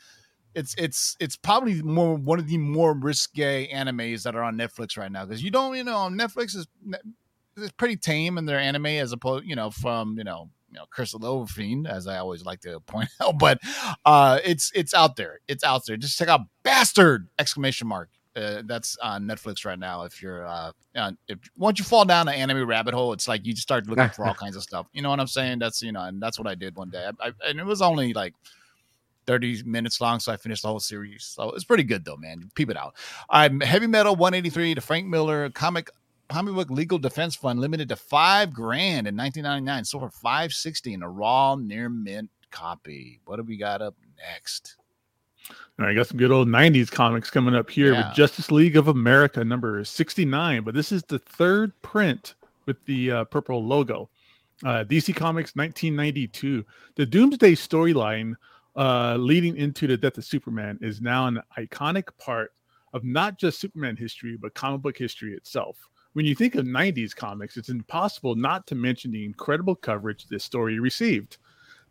[0.54, 4.96] it's it's it's probably more one of the more risque animes that are on Netflix
[4.96, 5.24] right now.
[5.26, 6.66] Because you don't you know Netflix is
[7.56, 10.84] it's pretty tame in their anime as opposed you know from you know you know
[10.90, 13.58] Crystal Overfiend as I always like to point out, but
[14.04, 15.96] uh, it's it's out there, it's out there.
[15.96, 17.28] Just check out Bastard!
[17.38, 20.02] Exclamation mark uh, that's on Netflix right now.
[20.02, 20.72] If you're, uh,
[21.28, 24.10] if once you fall down the anime rabbit hole, it's like you just start looking
[24.10, 24.86] for all kinds of stuff.
[24.92, 25.58] You know what I'm saying?
[25.58, 27.08] That's you know, and that's what I did one day.
[27.20, 28.34] I, I, and it was only like
[29.26, 31.24] 30 minutes long, so I finished the whole series.
[31.24, 32.50] So it's pretty good though, man.
[32.54, 32.94] Peep it out.
[33.30, 35.90] I'm Heavy Metal 183, the Frank Miller comic
[36.28, 41.02] comic book legal defense fund limited to five grand in 1999, sold for 560 in
[41.02, 43.20] a raw near mint copy.
[43.24, 44.76] What do we got up next?
[45.78, 48.08] I got some good old 90s comics coming up here yeah.
[48.08, 52.34] with Justice League of America number 69, but this is the third print
[52.64, 54.08] with the uh, purple logo.
[54.64, 56.64] Uh, DC Comics 1992.
[56.94, 58.36] The Doomsday storyline
[58.74, 62.52] uh, leading into the death of Superman is now an iconic part
[62.94, 65.76] of not just Superman history, but comic book history itself.
[66.14, 70.44] When you think of 90s comics, it's impossible not to mention the incredible coverage this
[70.44, 71.36] story received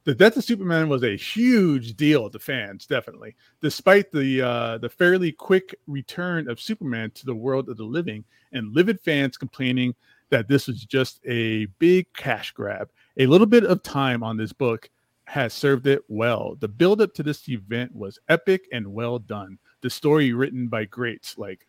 [0.06, 3.36] the death of Superman was a huge deal to fans, definitely.
[3.62, 8.24] Despite the uh, the fairly quick return of Superman to the world of the living,
[8.52, 9.96] and livid fans complaining
[10.30, 12.90] that this was just a big cash grab.
[13.18, 14.90] A little bit of time on this book
[15.26, 16.56] has served it well.
[16.60, 19.58] The build up to this event was epic and well done.
[19.82, 21.68] The story written by greats like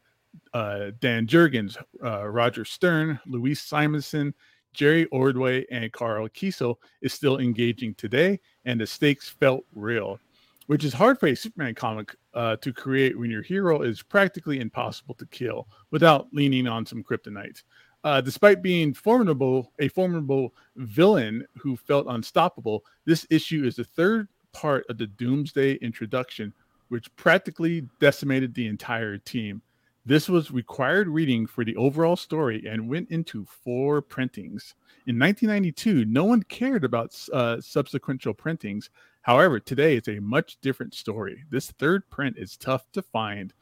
[0.53, 4.35] uh, Dan Jurgens, uh, Roger Stern, Louise Simonson,
[4.77, 10.21] Jerry Ordway and Karl Kesel is still engaging today, and the stakes felt real,
[10.67, 14.61] which is hard for a Superman comic uh, to create when your hero is practically
[14.61, 17.63] impossible to kill without leaning on some kryptonite.
[18.05, 24.29] Uh, despite being formidable, a formidable villain who felt unstoppable, this issue is the third
[24.53, 26.53] part of the Doomsday introduction,
[26.89, 29.63] which practically decimated the entire team.
[30.07, 34.77] This was required reading for the overall story and went into four printings.
[35.09, 38.91] In 1992, no one cared about uh, subsequential printings.
[39.23, 41.43] However, today it's a much different story.
[41.51, 43.53] This third print is tough to find,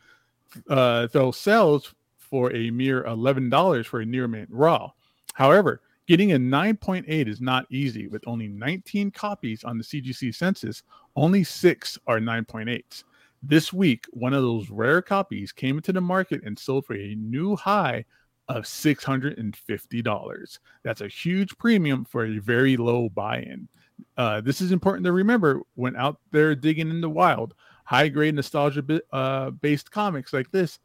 [0.69, 4.91] uh, though sells for a mere $11 for a near mint raw.
[5.33, 8.07] However, getting a 9.8 is not easy.
[8.07, 10.83] With only 19 copies on the CGC census,
[11.17, 13.05] only six are 9.8s.
[13.47, 17.15] This week, one of those rare copies came into the market and sold for a
[17.15, 18.07] new high
[18.49, 20.59] of $650.
[20.83, 23.69] That's a huge premium for a very low buy in.
[24.17, 27.55] Uh, this is important to remember when out there digging in the wild.
[27.85, 30.79] High grade nostalgia uh, based comics like this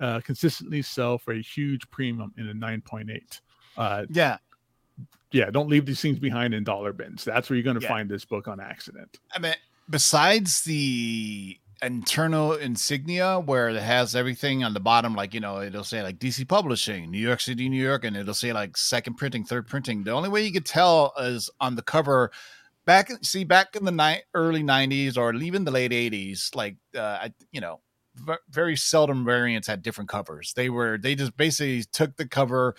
[0.00, 3.40] uh, consistently sell for a huge premium in a 9.8.
[3.76, 4.38] Uh, yeah.
[5.30, 7.24] Yeah, don't leave these things behind in dollar bins.
[7.24, 7.88] That's where you're going to yeah.
[7.88, 9.20] find this book on accident.
[9.32, 9.54] I mean,
[9.88, 15.84] besides the internal insignia where it has everything on the bottom, like you know, it'll
[15.84, 19.44] say like DC Publishing, New York City, New York, and it'll say like second printing,
[19.44, 20.04] third printing.
[20.04, 22.30] The only way you could tell is on the cover.
[22.86, 27.00] Back, see, back in the ni- early '90s or even the late '80s, like uh,
[27.00, 27.80] I, you know,
[28.14, 30.52] v- very seldom variants had different covers.
[30.54, 32.74] They were they just basically took the cover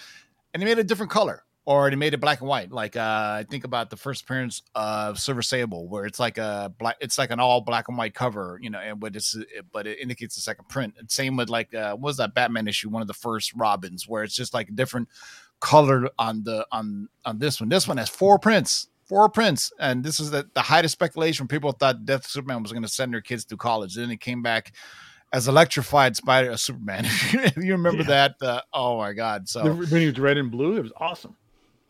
[0.54, 2.72] and they made a different color or they made it black and white.
[2.72, 3.00] Like uh,
[3.40, 7.18] I think about the first appearance of Silver Sable, where it's like a black, it's
[7.18, 9.38] like an all black and white cover, you know, and but it's
[9.72, 10.96] but it indicates the second print.
[10.98, 14.08] And same with like uh, what was that Batman issue, one of the first Robins,
[14.08, 15.08] where it's just like a different
[15.60, 17.70] color on the on on this one.
[17.70, 18.88] This one has four prints.
[19.06, 21.46] Four prints, and this is the, the height of speculation.
[21.46, 23.96] People thought Death Superman was going to send their kids to college.
[23.96, 24.72] Then it came back
[25.34, 27.06] as electrified Spider uh, Superman.
[27.58, 28.08] you remember Yeah.
[28.08, 28.36] that?
[28.42, 29.50] Uh, oh my God!
[29.50, 31.36] So when he was red and blue, it was awesome.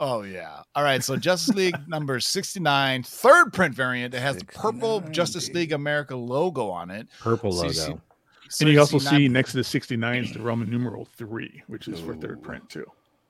[0.04, 0.64] Oh yeah.
[0.76, 1.04] All right.
[1.04, 4.14] So Justice League number 69, third print variant.
[4.16, 5.48] It has the purple Justice.
[5.52, 7.08] League America logo on it.
[7.22, 8.02] Purple So you logo.
[8.50, 11.88] see- and you also see next to the 69 is the Roman numeral three, which
[11.88, 12.86] is for third print too.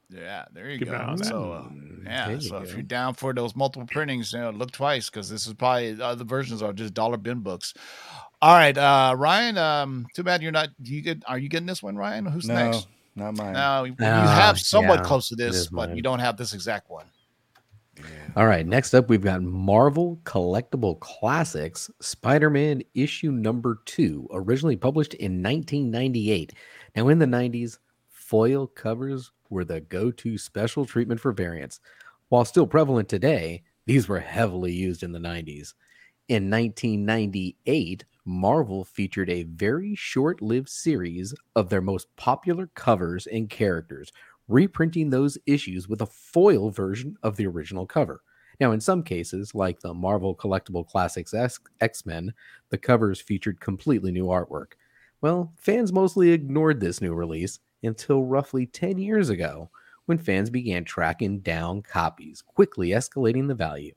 [0.09, 0.95] Yeah, there you Keep go.
[0.97, 1.23] on.
[1.23, 1.69] So uh,
[2.03, 2.63] yeah, There you if go.
[2.73, 6.05] you're down for those multiple printings, you know, look twice because this is probably the
[6.05, 7.73] other versions are just dollar bin books.
[8.41, 9.57] All right, uh Ryan.
[9.59, 10.69] Um, too bad you're not.
[10.81, 11.21] Do you get?
[11.27, 12.25] Are you getting this one, Ryan?
[12.25, 12.87] Who's No, next?
[13.15, 13.53] Not mine.
[13.53, 15.95] No, you Ah, have somewhat yeah, close to this, but mine.
[15.97, 17.05] you don't have this exact one.
[18.35, 25.13] All right, next up we've got Marvel Collectible Classics Spider-Man issue number 2, originally published
[25.15, 26.53] in 1998.
[26.95, 31.81] Now in the 90s, foil covers were the go-to special treatment for variants.
[32.29, 35.73] While still prevalent today, these were heavily used in the 90s.
[36.29, 44.11] In 1998, Marvel featured a very short-lived series of their most popular covers and characters,
[44.47, 48.21] reprinting those issues with a foil version of the original cover.
[48.59, 52.33] Now, in some cases, like the Marvel Collectible Classics X Men,
[52.69, 54.73] the covers featured completely new artwork.
[55.21, 59.71] Well, fans mostly ignored this new release until roughly 10 years ago,
[60.05, 63.93] when fans began tracking down copies, quickly escalating the value.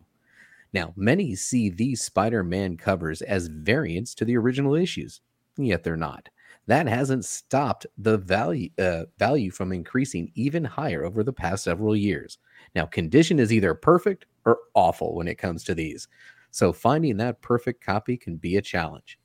[0.74, 5.20] Now, many see these Spider Man covers as variants to the original issues,
[5.56, 6.28] yet they're not.
[6.66, 11.94] That hasn't stopped the value uh, value from increasing even higher over the past several
[11.94, 12.38] years.
[12.74, 16.08] Now, condition is either perfect or awful when it comes to these,
[16.50, 19.16] so finding that perfect copy can be a challenge.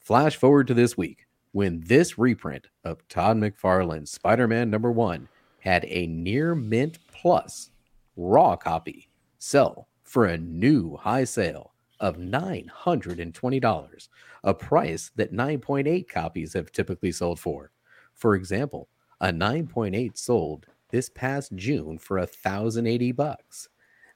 [0.00, 5.28] Flash forward to this week when this reprint of Todd McFarlane's Spider-Man number one
[5.60, 7.70] had a near mint plus
[8.16, 14.08] raw copy sell for a new high sale of $920,
[14.42, 17.70] a price that 9.8 copies have typically sold for.
[18.14, 18.88] For example,
[19.20, 23.68] a 9.8 sold this past June for 1080 bucks.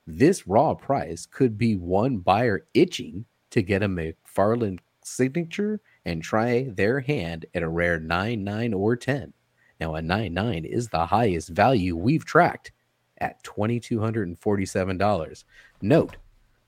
[0.06, 6.68] This raw price could be one buyer itching to get a McFarlane signature and try
[6.70, 9.34] their hand at a rare 9 9 or 10.
[9.78, 12.72] Now, a 9 9 is the highest value we've tracked
[13.22, 15.44] at $2,247.
[15.80, 16.16] Note,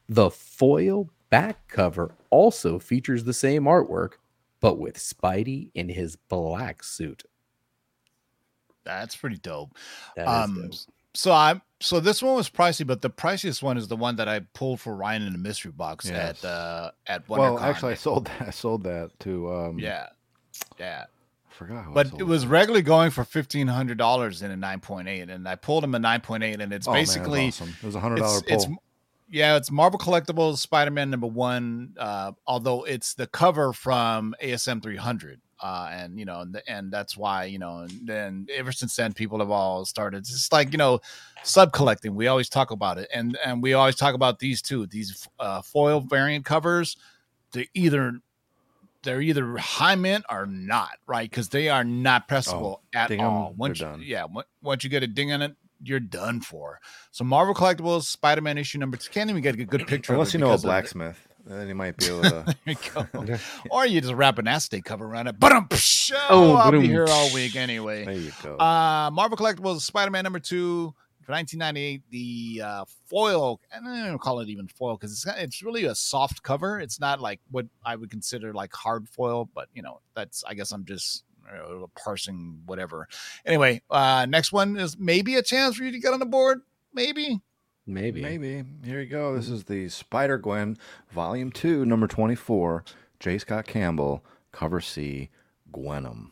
[0.08, 4.12] the foil back cover also features the same artwork,
[4.60, 7.24] but with Spidey in his black suit.
[8.84, 9.76] That's pretty dope.
[10.14, 10.74] That is um, dope.
[11.14, 14.28] so I'm so this one was pricey, but the priciest one is the one that
[14.28, 16.44] I pulled for Ryan in the mystery box Yes.
[16.44, 18.48] at uh at well, actually, I sold that.
[18.48, 19.52] I sold that to.
[19.52, 20.08] Um, yeah,
[20.78, 21.06] yeah.
[21.58, 21.94] Forgot.
[21.94, 25.48] But it was regularly going for fifteen hundred dollars in a nine point eight, and
[25.48, 27.74] I pulled him a nine point eight, and it's Oh, man, basically awesome.
[27.80, 28.54] It was a hundred dollar pull.
[28.54, 28.66] it's
[29.30, 31.94] yeah, it's Marvel Collectibles Spider Man number one.
[31.98, 36.92] Uh, although it's the cover from ASM three hundred, uh, and you know, and, and
[36.92, 40.18] that's why you know, and then ever since then, people have all started.
[40.18, 41.00] It's like you know,
[41.44, 42.14] sub collecting.
[42.16, 45.62] We always talk about it, and and we always talk about these two, these uh,
[45.62, 46.96] foil variant covers.
[47.52, 48.18] They're either
[49.04, 51.28] they're either high mint or not, right?
[51.30, 53.54] Because they are not pressable at all.
[53.56, 54.02] Once, done.
[54.04, 54.24] yeah,
[54.62, 56.80] once you get a ding on it, you're done for.
[57.10, 59.10] So Marvel Collectibles, Spider Man issue number two.
[59.10, 60.12] Can't even get a good picture.
[60.14, 62.56] Unless you know a blacksmith, then you might be able to.
[62.64, 63.36] There you go.
[63.70, 65.38] or you just wrap an acetate cover around it.
[65.38, 65.66] But oh,
[66.30, 68.05] Oh, I'll be here all week anyway.
[68.05, 68.57] there you go.
[68.59, 70.94] Uh, Marvel Collectibles, Spider Man number two.
[71.25, 75.62] For 1998, the uh, foil, and I don't call it even foil because it's it's
[75.62, 76.81] really a soft cover.
[76.81, 80.55] It's not like what I would consider like hard foil, but you know that's I
[80.55, 83.09] guess I'm just uh, parsing whatever.
[83.45, 86.61] Anyway, uh, next one is maybe a chance for you to get on the board.
[86.93, 87.41] Maybe
[87.87, 88.22] Maybe.
[88.22, 88.64] Maybe.
[88.85, 89.37] Here you go.
[89.37, 90.79] This is the Spider Gwen,
[91.11, 92.85] Volume 2, number 24.
[93.20, 93.39] J.
[93.39, 95.29] Scott Campbell, Cover C,
[95.72, 96.31] Gwenom.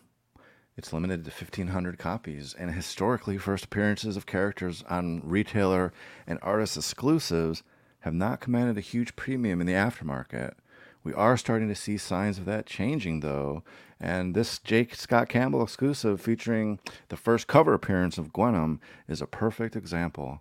[0.74, 5.92] It's limited to 1,500 copies, and historically, first appearances of characters on retailer
[6.26, 7.62] and artist exclusives
[8.00, 10.54] have not commanded a huge premium in the aftermarket.
[11.04, 13.62] We are starting to see signs of that changing, though.
[14.00, 14.88] And this J.
[14.92, 20.40] Scott Campbell exclusive featuring the first cover appearance of Gwenom is a perfect example.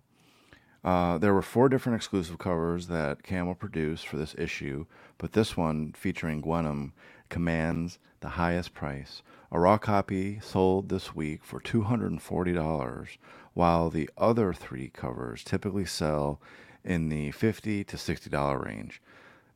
[0.82, 4.86] Uh, there were four different exclusive covers that Campbell produced for this issue,
[5.18, 6.92] but this one featuring Gwenom
[7.32, 9.22] commands the highest price.
[9.50, 13.16] A raw copy sold this week for $240,
[13.54, 16.42] while the other three covers typically sell
[16.84, 19.00] in the 50 to $60 range.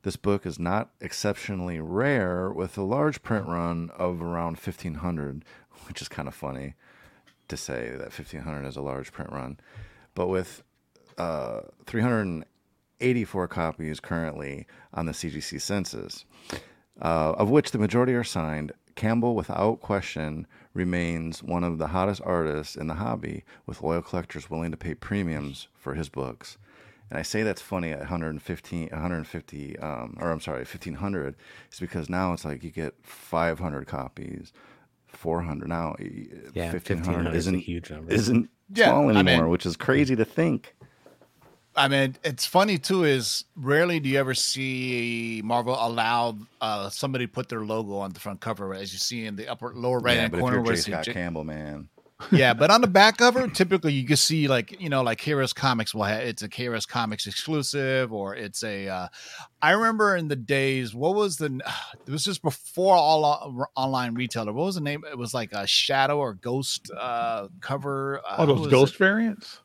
[0.01, 5.45] This book is not exceptionally rare, with a large print run of around 1500,
[5.87, 6.73] which is kind of funny
[7.47, 9.59] to say that 1500 is a large print run.
[10.15, 10.63] But with
[11.19, 14.65] uh, 384 copies currently
[14.95, 16.25] on the CGC census,
[17.01, 18.71] uh, of which the majority are signed.
[18.95, 24.49] Campbell, without question, remains one of the hottest artists in the hobby, with loyal collectors
[24.49, 26.57] willing to pay premiums for his books.
[27.09, 31.35] And I say that's funny at 115, 150, um, or I'm sorry, 1500,
[31.71, 34.51] is because now it's like you get 500 copies,
[35.07, 35.95] 400 now.
[36.53, 38.11] Yeah, 1500 1500 is a isn't huge number.
[38.11, 40.75] isn't Yeah, small I anymore, mean- which is crazy to think.
[41.77, 43.03] I mean, it's funny too.
[43.03, 48.19] Is rarely do you ever see Marvel allow uh, somebody put their logo on the
[48.19, 50.57] front cover, as you see in the upper lower right yeah, hand but if corner.
[50.57, 50.79] you're where J.
[50.79, 51.87] it says Scott J- Campbell, man,
[52.31, 55.53] yeah, but on the back cover, typically you can see like you know like Heroes
[55.53, 58.87] Comics will have it's a Heroes Comics exclusive or it's a.
[58.87, 59.07] Uh,
[59.61, 61.61] I remember in the days, what was the?
[62.07, 64.51] It was just before all o- online retailer.
[64.51, 65.03] What was the name?
[65.09, 68.19] It was like a Shadow or Ghost uh, cover.
[68.27, 68.97] Uh, All those ghost it?
[68.97, 69.59] variants.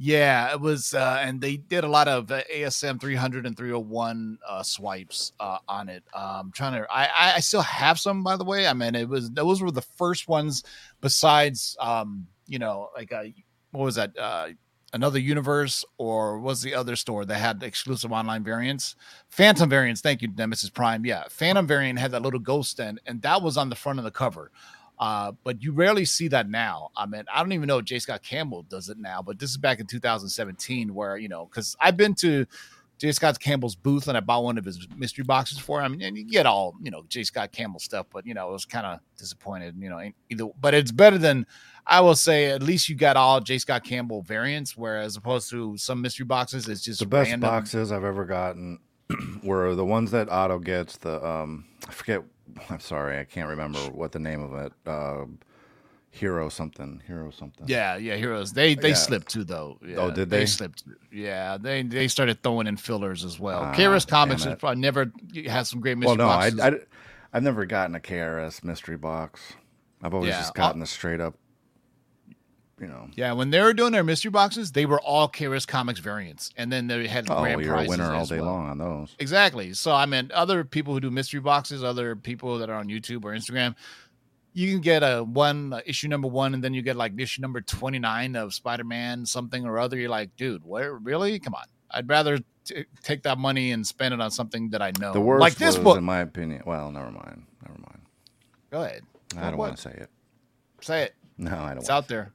[0.00, 4.38] Yeah, it was, uh, and they did a lot of uh, ASM 300 and 301
[4.48, 6.04] uh, swipes uh, on it.
[6.14, 8.68] Um, trying to, I, I- still have some, by the way.
[8.68, 10.62] I mean, it was those were the first ones,
[11.00, 13.24] besides, um, you know, like uh,
[13.72, 14.16] what was that?
[14.16, 14.50] Uh,
[14.92, 18.94] another universe, or was the other store that had exclusive online variants?
[19.30, 20.00] Phantom variants.
[20.00, 21.04] Thank you, Nemesis Prime.
[21.04, 24.04] Yeah, Phantom variant had that little ghost end, and that was on the front of
[24.04, 24.52] the cover.
[24.98, 26.90] Uh, but you rarely see that now.
[26.96, 27.98] I mean, I don't even know if J.
[28.00, 31.76] Scott Campbell does it now, but this is back in 2017 where, you know, because
[31.80, 32.46] I've been to
[32.98, 33.12] J.
[33.12, 36.00] Scott Campbell's booth and I bought one of his mystery boxes for him.
[36.02, 37.22] And you get all, you know, J.
[37.22, 40.74] Scott Campbell stuff, but, you know, I was kind of disappointed, you know, either, but
[40.74, 41.46] it's better than,
[41.86, 43.58] I will say, at least you got all J.
[43.58, 47.48] Scott Campbell variants, whereas opposed to some mystery boxes, it's just the best random.
[47.48, 48.80] boxes I've ever gotten
[49.42, 50.98] were the ones that Otto gets.
[50.98, 52.22] The um, I forget.
[52.70, 54.72] I'm sorry, I can't remember what the name of it.
[54.86, 55.24] Uh,
[56.10, 57.02] Hero something.
[57.06, 57.68] Hero something.
[57.68, 58.52] Yeah, yeah, heroes.
[58.54, 58.94] They they Yeah.
[58.94, 59.78] slipped too though.
[59.86, 60.46] Yeah, Oh, did They they?
[60.46, 60.82] slipped.
[61.12, 63.60] Yeah, they they started throwing in fillers as well.
[63.62, 65.12] Ah, KRS Comics has probably never
[65.46, 66.68] has some great mystery Well, no, I.
[66.68, 66.72] I,
[67.32, 69.52] I've never gotten a KRS mystery box.
[70.02, 71.34] I've always Yeah, just gotten the straight up.
[72.80, 73.08] You know.
[73.16, 76.70] yeah, when they were doing their mystery boxes, they were all KRS Comics variants, and
[76.72, 78.52] then they had Oh, grand you're a winner all day well.
[78.52, 79.16] long on those.
[79.18, 79.72] Exactly.
[79.74, 83.24] So I mean, other people who do mystery boxes, other people that are on YouTube
[83.24, 83.74] or Instagram,
[84.52, 87.40] you can get a one uh, issue number one, and then you get like issue
[87.42, 89.96] number twenty nine of Spider Man something or other.
[89.98, 91.38] You're like, dude, where really?
[91.38, 91.64] Come on.
[91.90, 95.12] I'd rather t- take that money and spend it on something that I know.
[95.12, 95.98] The worst like this was, book.
[95.98, 96.62] in my opinion.
[96.66, 97.44] Well, never mind.
[97.66, 98.00] Never mind.
[98.70, 99.02] Go ahead.
[99.36, 100.10] I don't want to say it.
[100.80, 101.14] Say it.
[101.38, 101.78] No, I don't.
[101.78, 102.32] It's out there.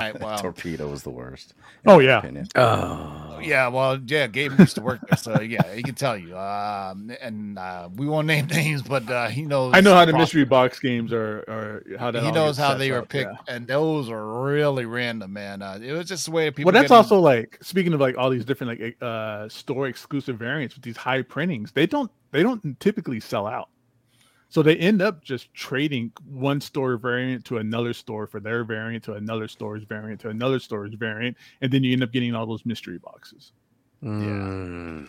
[0.00, 0.20] All right.
[0.28, 1.54] Well, Torpedo was the worst.
[1.86, 2.18] Oh yeah.
[2.18, 2.48] opinion.
[2.54, 3.68] Oh, yeah.
[3.68, 4.26] Well, yeah.
[4.26, 6.36] Gabe used to work there, so yeah, he can tell you.
[6.36, 9.72] Um, and uh, we won't name names, but uh, he knows.
[9.74, 12.70] I know how the pro- mystery box games are, are how that he knows how
[12.70, 13.54] set they were picked, yeah.
[13.54, 15.62] and those are really random, man.
[15.62, 16.72] Uh, it was just the way people.
[16.72, 19.86] Well, that's get in- also like speaking of like all these different like uh store
[19.86, 21.72] exclusive variants with these high printings.
[21.72, 23.68] They don't they don't typically sell out,
[24.48, 29.04] so they end up just trading one store variant to another store for their variant
[29.04, 32.46] to another store's variant to another store's variant, and then you end up getting all
[32.46, 33.52] those mystery boxes.
[34.02, 35.08] Mm.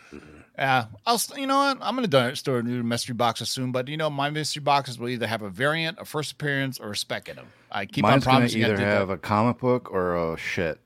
[0.58, 1.22] Yeah, I'll.
[1.38, 1.78] You know what?
[1.80, 5.10] I'm gonna do- store new mystery boxes soon, but you know my mystery boxes will
[5.10, 7.48] either have a variant, a first appearance, or a spec in them.
[7.72, 8.64] I keep Mine's on gonna promising.
[8.64, 8.98] I either did that.
[8.98, 10.80] have a comic book or a shit,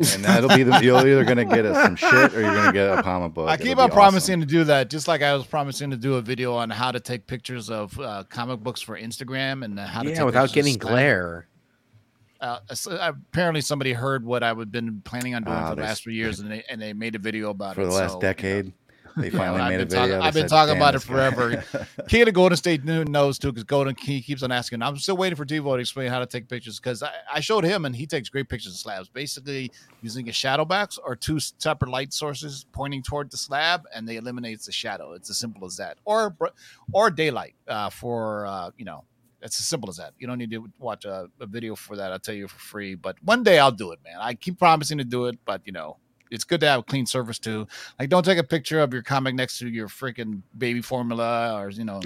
[0.00, 2.98] and that'll be the you're either gonna get us some shit or you're gonna get
[2.98, 3.48] a comic book.
[3.48, 3.90] I keep be on awesome.
[3.90, 6.90] promising to do that, just like I was promising to do a video on how
[6.90, 10.52] to take pictures of uh, comic books for Instagram and how to Yeah, take without
[10.52, 11.46] getting glare.
[12.40, 12.58] Uh,
[13.00, 16.40] apparently, somebody heard what I would been planning on doing for the last few years,
[16.40, 18.72] and they and they made a video about for it for the last so, decade.
[19.16, 20.20] They finally I've made a been talking- video.
[20.22, 21.64] I've been talking about it forever.
[22.08, 24.82] Kid at Golden State knows too, because Golden he keeps on asking.
[24.82, 27.64] I'm still waiting for Devo to explain how to take pictures because I, I showed
[27.64, 29.70] him and he takes great pictures of slabs, basically
[30.02, 34.16] using a shadow box or two separate light sources pointing toward the slab, and they
[34.16, 35.12] eliminates the shadow.
[35.12, 36.36] It's as simple as that, or
[36.92, 39.04] or daylight uh, for uh, you know.
[39.42, 40.14] It's as simple as that.
[40.18, 42.10] You don't need to watch a, a video for that.
[42.12, 42.94] I'll tell you for free.
[42.94, 44.16] But one day I'll do it, man.
[44.18, 45.98] I keep promising to do it, but you know,
[46.34, 47.66] it's good to have a clean surface too.
[47.98, 51.70] Like, don't take a picture of your comic next to your freaking baby formula or
[51.70, 52.00] you know,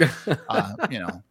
[0.47, 1.21] uh, you know,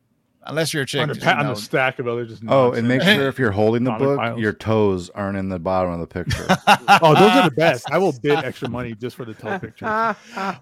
[0.45, 1.03] unless you're a chick.
[1.03, 2.79] on, a, just, pa- on know, a stack of other just Oh, nonsense.
[2.79, 4.41] and make sure if you're holding the book, piles.
[4.41, 6.47] your toes aren't in the bottom of the picture.
[7.03, 7.91] oh, those are the best.
[7.91, 9.87] I will bid extra money just for the toe picture.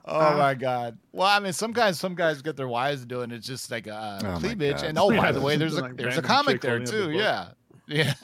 [0.08, 0.96] Oh my god!
[1.12, 4.20] Well, I mean, some guys, some guys get their wives doing it just like uh,
[4.24, 6.78] Oh cleavage, and oh, by Yeah, the way, there's a like there's a comic there
[6.78, 7.12] holding the too.
[7.12, 7.20] book.
[7.20, 7.48] Yeah,
[7.88, 8.14] yeah.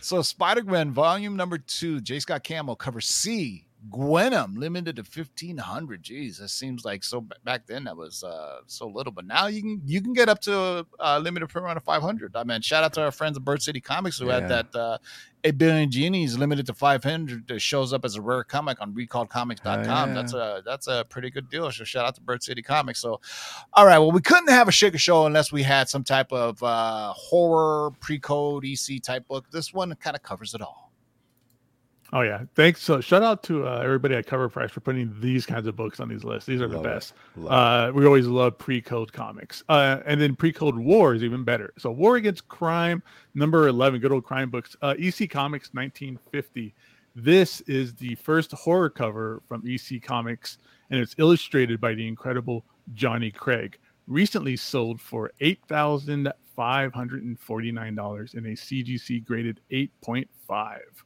[0.00, 2.20] so Spider Gwen Volume Number Two, J.
[2.20, 6.02] Scott Campbell, cover C, Gwenom, limited to fifteen hundred.
[6.02, 9.60] Jeez, that seems like so back then that was uh, so little, but now you
[9.60, 12.36] can you can get up to a limited print run of five hundred.
[12.36, 14.34] I mean, shout out to our friends at Bird City Comics who Yeah.
[14.40, 14.74] had that.
[14.74, 14.98] Uh,
[15.44, 19.84] 8 billion genies limited to 500 that shows up as a rare comic on recalledcomics.com
[20.10, 20.14] yeah.
[20.14, 23.20] that's a that's a pretty good deal so shout out to bird city comics so
[23.72, 26.62] all right well we couldn't have a shaker show unless we had some type of
[26.62, 30.91] uh horror pre-code ec type book this one kind of covers it all
[32.14, 32.82] Oh yeah, thanks.
[32.82, 35.98] So shout out to uh, everybody at Cover Price for putting these kinds of books
[35.98, 36.46] on these lists.
[36.46, 36.88] These are the Love it.
[36.88, 37.14] best.
[37.48, 41.72] Uh, we always love pre-code comics, uh, and then pre-code war is even better.
[41.78, 43.02] So War Against Crime,
[43.34, 44.76] number eleven, good old crime books.
[44.82, 46.74] Uh, EC Comics, nineteen fifty.
[47.14, 50.58] This is the first horror cover from EC Comics,
[50.90, 53.78] and it's illustrated by the incredible Johnny Craig.
[54.06, 59.90] Recently sold for eight thousand five hundred and forty-nine dollars in a CGC graded eight
[60.02, 61.04] point five.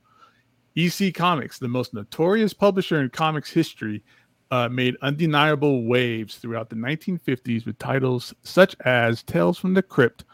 [0.76, 4.02] EC Comics, the most notorious publisher in comics history,
[4.50, 10.24] uh, made undeniable waves throughout the 1950s with titles such as Tales from the Crypt,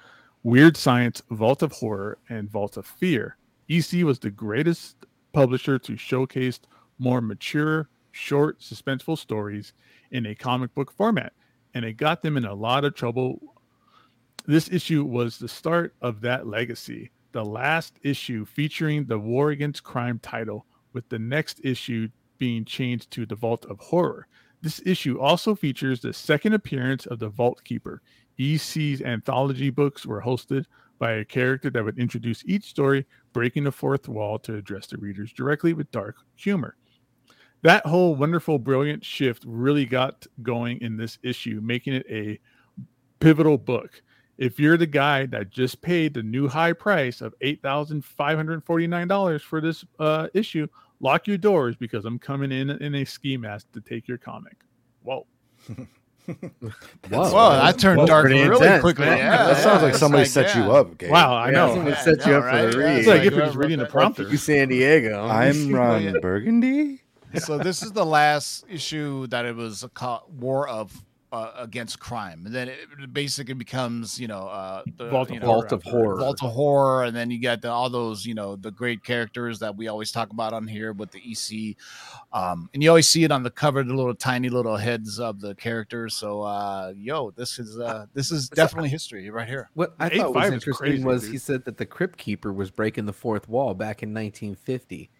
[0.43, 3.37] Weird Science, Vault of Horror, and Vault of Fear.
[3.69, 4.97] EC was the greatest
[5.33, 6.61] publisher to showcase
[6.99, 9.73] more mature, short, suspenseful stories
[10.11, 11.33] in a comic book format,
[11.75, 13.41] and it got them in a lot of trouble.
[14.45, 17.13] This issue was the start of that legacy.
[17.33, 22.09] The last issue featuring the War Against Crime title, with the next issue
[22.39, 24.27] being changed to the Vault of Horror.
[24.61, 28.03] This issue also features the second appearance of the Vault Keeper.
[28.39, 30.67] EC's anthology books were hosted
[30.99, 34.97] by a character that would introduce each story, breaking the fourth wall to address the
[34.99, 36.77] readers directly with dark humor.
[37.63, 42.39] That whole wonderful, brilliant shift really got going in this issue, making it a
[43.21, 44.03] pivotal book.
[44.43, 49.85] If you're the guy that just paid the new high price of $8,549 for this
[50.01, 50.67] uh, issue,
[50.99, 54.57] lock your doors because I'm coming in in a ski mask to take your comic.
[55.05, 55.29] Whoa.
[55.69, 55.87] Whoa,
[57.09, 59.07] Whoa, that turned dark really intense, quickly.
[59.07, 59.19] man.
[59.19, 60.65] Yeah, that sounds yeah, like it's somebody set yeah.
[60.65, 60.99] you up.
[60.99, 61.13] Gabe.
[61.13, 61.75] Wow, I know.
[61.87, 62.71] Yeah, set you yeah, up for right?
[62.73, 62.99] the read.
[62.99, 64.29] It's like if you're just reading the wrote prompter.
[64.29, 65.25] you San Diego.
[65.25, 67.01] I'm Ron Burgundy.
[67.39, 71.01] so this is the last issue that it was a war of
[71.33, 75.41] uh, against crime, and then it basically becomes you know uh, the Vault of you
[75.41, 76.19] know, Vault of Horror.
[76.19, 79.59] Vault of Horror, and then you got the, all those you know the great characters
[79.61, 81.77] that we always talk about on here with the EC,
[82.35, 85.41] um, and you always see it on the cover, the little tiny little heads of
[85.41, 86.15] the characters.
[86.15, 89.71] So uh, yo, this is uh, this is definitely history right here.
[89.73, 91.33] What I Eight thought was five interesting crazy, was dude.
[91.33, 95.11] he said that the Crypt Keeper was breaking the fourth wall back in 1950.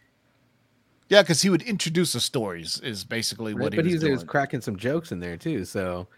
[1.13, 3.65] Yeah, because he would introduce the stories is basically Right?
[3.65, 4.13] what he but was he was, doing.
[4.15, 5.67] was cracking some jokes in there too.
[5.67, 6.09] So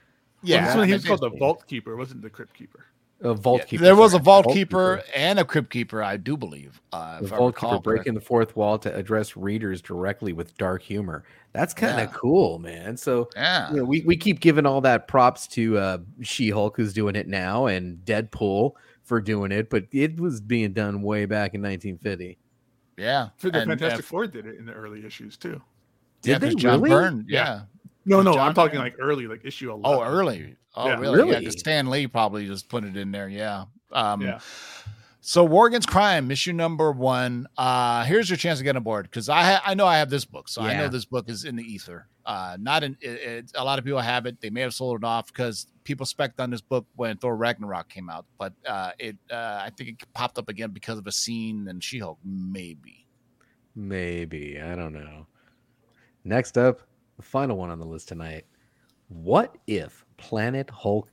[0.45, 1.31] yeah, Well, this one he was called the.
[1.31, 2.85] Vault Keeper, wasn't the Crypt Keeper.
[3.21, 3.83] a vault Yeah, keeper.
[3.85, 6.81] there was a sorry, vault, keeper, and a crypt keeper, I do believe.
[6.93, 10.83] Uh, The vault recall keeper breaking the fourth wall to address readers directly with dark
[10.83, 11.25] humor.
[11.53, 12.13] That's kind of Yeah.
[12.15, 12.97] cool, man.
[12.97, 16.93] So Yeah, you know, we, we keep giving all that props to uh, She-Hulk who's
[16.93, 18.73] doing it now and Deadpool
[19.03, 22.39] for doing it, but it was being done way back in 1950.
[22.97, 23.29] Yeah.
[23.37, 25.61] For the And, Fantastic Four did it in the early issues too.
[26.23, 26.91] yeah, Did they 'cause John really?
[26.91, 27.45] Byrne, Yeah.
[27.45, 27.61] yeah.
[28.07, 28.85] No, no, John I'm talking Byrne?
[28.85, 29.83] like early, like issue 11.
[29.85, 30.57] Oh, early.
[30.77, 30.99] Oh, Yeah.
[31.01, 31.19] really?
[31.19, 31.45] Yeah, Really?
[31.47, 33.29] 'cause Stan Lee probably just put it in there.
[33.29, 33.65] Yeah.
[33.93, 34.41] Um, Yeah.
[35.21, 37.47] So, War Against Crime, issue number one.
[37.57, 40.11] Uh, here's your chance to get on board because I ha- I know I have
[40.11, 42.09] this book, so I know this book is in the ether.
[42.27, 44.41] Uh, not in it, it, a lot of people have it.
[44.41, 47.89] They may have sold it off because people spec'd on this book when Thor Ragnarok
[47.89, 51.13] came out, but uh, it uh, I think it popped up again because of a
[51.13, 53.07] scene in She Hulk, maybe.
[53.77, 54.61] Maybe.
[54.61, 55.27] I don't know.
[56.25, 56.81] Next up,
[57.17, 58.47] the final one on the list tonight.
[59.09, 61.11] What if Planet Hulk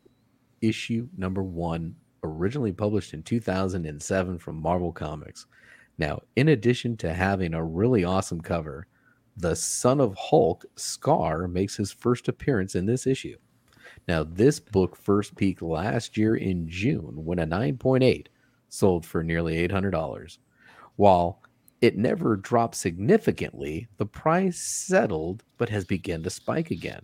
[0.62, 5.46] issue number one, originally published in 2007 from Marvel Comics?
[5.98, 8.88] Now, in addition to having a really awesome cover,
[9.38, 13.38] the Son of Hulk, Scar, makes his first appearance in this issue.
[14.08, 18.28] Now, this book first peaked last year in June when a 9.8
[18.70, 20.38] sold for nearly $800.
[20.96, 21.42] While
[21.82, 27.02] it never dropped significantly, the price settled but has begun to spike again.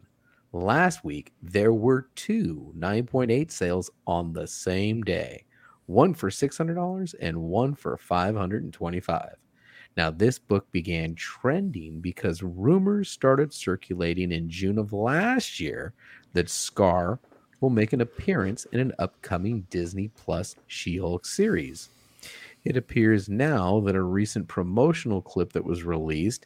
[0.54, 5.44] Last week, there were two 9.8 sales on the same day
[5.88, 9.34] one for $600 and one for $525.
[9.98, 15.94] Now, this book began trending because rumors started circulating in June of last year
[16.34, 17.20] that Scar
[17.60, 21.90] will make an appearance in an upcoming Disney Plus She Hulk series.
[22.64, 26.46] It appears now that a recent promotional clip that was released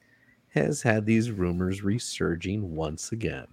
[0.51, 3.47] has had these rumors resurging once again.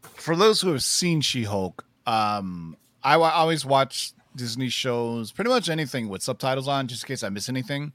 [0.00, 5.68] For those who have seen She Hulk, um, I always watch Disney shows, pretty much
[5.68, 7.92] anything with subtitles on, just in case I miss anything.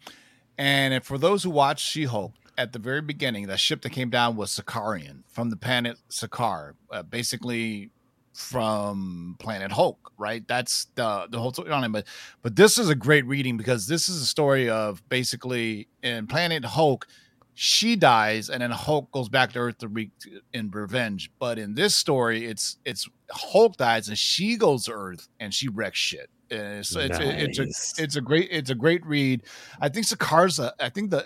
[0.58, 4.10] And for those who watch She Hulk, at the very beginning, that ship that came
[4.10, 7.90] down was Sakaarian from the planet Sakaar, uh, basically
[8.34, 10.48] from Planet Hulk, right?
[10.48, 11.92] That's the the whole story on it.
[11.92, 12.06] But
[12.42, 16.66] but this is a great reading because this is a story of basically in Planet
[16.66, 17.08] Hulk,
[17.56, 20.10] she dies and then Hulk goes back to Earth to wreak
[20.54, 21.32] in revenge.
[21.40, 25.70] But in this story, it's it's Hulk dies and she goes to Earth and she
[25.70, 26.30] wrecks shit.
[26.52, 29.42] Uh, so it's, it's a it's a great it's a great read.
[29.82, 31.26] I think Sakar's a, I think the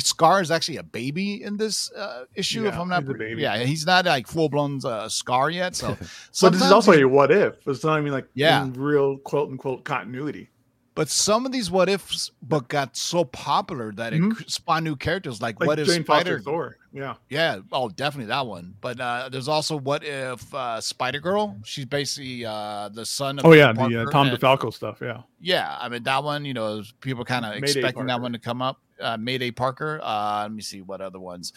[0.00, 2.66] Scar is actually a baby in this uh, issue.
[2.66, 3.42] if I'm not he's a baby.
[3.42, 5.74] yeah, he's not like full blown uh, Scar yet.
[5.74, 5.96] So
[6.42, 7.66] But this is also he- a what if.
[7.66, 8.64] It's not even like Yeah.
[8.64, 10.50] in real quote unquote continuity.
[10.98, 14.50] But some of these what ifs book got so popular that it Mhm.
[14.50, 15.40] spawned new characters.
[15.40, 16.38] Like, Like what if Jane Spider?
[16.38, 16.76] Foster Thor.
[16.92, 17.14] Yeah.
[17.28, 18.74] Yeah, oh, definitely that one.
[18.80, 21.56] But uh, there's also what if uh, Spider Girl?
[21.62, 23.44] She's basically uh, the son of.
[23.46, 24.98] Oh yeah, Peter the uh, Tom and- DeFalco stuff.
[25.00, 25.22] Yeah.
[25.40, 26.44] Yeah, I mean that one.
[26.44, 28.80] You know, people kind of expecting that one to come up.
[29.00, 30.00] Uh, Mayday Parker.
[30.02, 31.52] Uh, let me see what other ones.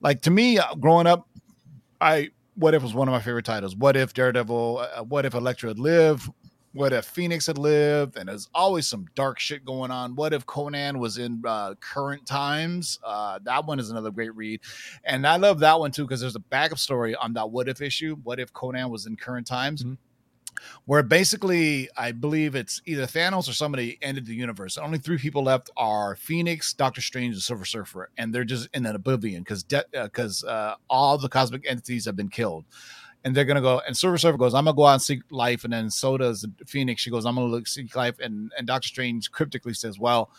[0.00, 1.26] Like to me, uh, growing up,
[2.00, 3.74] I what if was one of my favorite titles.
[3.74, 4.78] What if Daredevil?
[4.78, 6.30] Uh, what if Elektra had lived?
[6.74, 8.16] What if Phoenix had lived?
[8.16, 10.14] And there's always some dark shit going on.
[10.14, 12.98] What if Conan was in uh, current times?
[13.02, 14.60] Uh, that one is another great read,
[15.04, 17.80] and I love that one too because there's a backup story on that what if
[17.80, 18.16] issue.
[18.22, 19.82] What if Conan was in current times?
[19.82, 19.96] Mhm.
[20.86, 24.76] Where basically, I believe it's either Thanos or somebody ended the universe.
[24.76, 28.84] Only three people left are Phoenix, Doctor Strange, and Silver Surfer, and they're just in
[28.84, 32.64] an oblivion because because uh, all the cosmic entities have been killed
[33.24, 33.80] and they're gonna go.
[33.86, 36.46] And Silver Surfer goes, "I'm gonna go out and seek life," and then so does
[36.66, 37.02] Phoenix.
[37.02, 40.30] She goes, "I'm gonna look seek life," and and Doctor Strange cryptically says, "Well,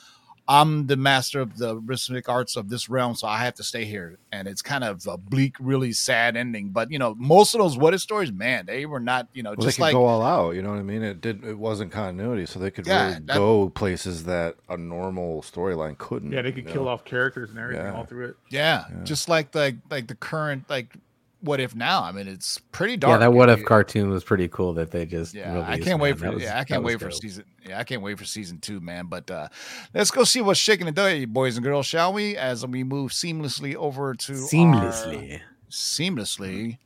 [0.48, 3.86] I'm the master of the rhythmic arts of this realm, so I have to stay
[3.86, 6.70] here." And it's kind of a bleak, really sad ending.
[6.70, 9.52] But you know, most of those what if stories, man, they were not, you know,
[9.52, 10.56] Well, they just could like go all out.
[10.56, 11.04] You know what I mean?
[11.04, 11.44] It did.
[11.44, 15.98] It wasn't continuity, so they could Yeah, really that- go places that a normal storyline
[16.00, 16.32] couldn't.
[16.32, 16.92] Yeah, they could you kill know?
[16.92, 17.94] off characters and everything Yeah.
[17.94, 18.36] all through it.
[18.50, 19.04] yeah, Yeah.
[19.04, 20.96] just like the like the current like
[21.42, 22.04] what if now.
[22.04, 23.14] I mean, it's pretty dark.
[23.14, 26.18] Yeah, that what if cartoon was pretty cool that they just Yeah, I can't wait
[26.18, 28.60] for was- yeah, I can't was wait for season yeah, I can't wait for season
[28.60, 29.06] two, man.
[29.08, 29.48] But uh
[29.94, 32.36] let's go see what's shaking the day, boys and girls, shall we?
[32.38, 35.42] As we move seamlessly over to our- seamlessly.
[35.70, 36.78] seamlessly.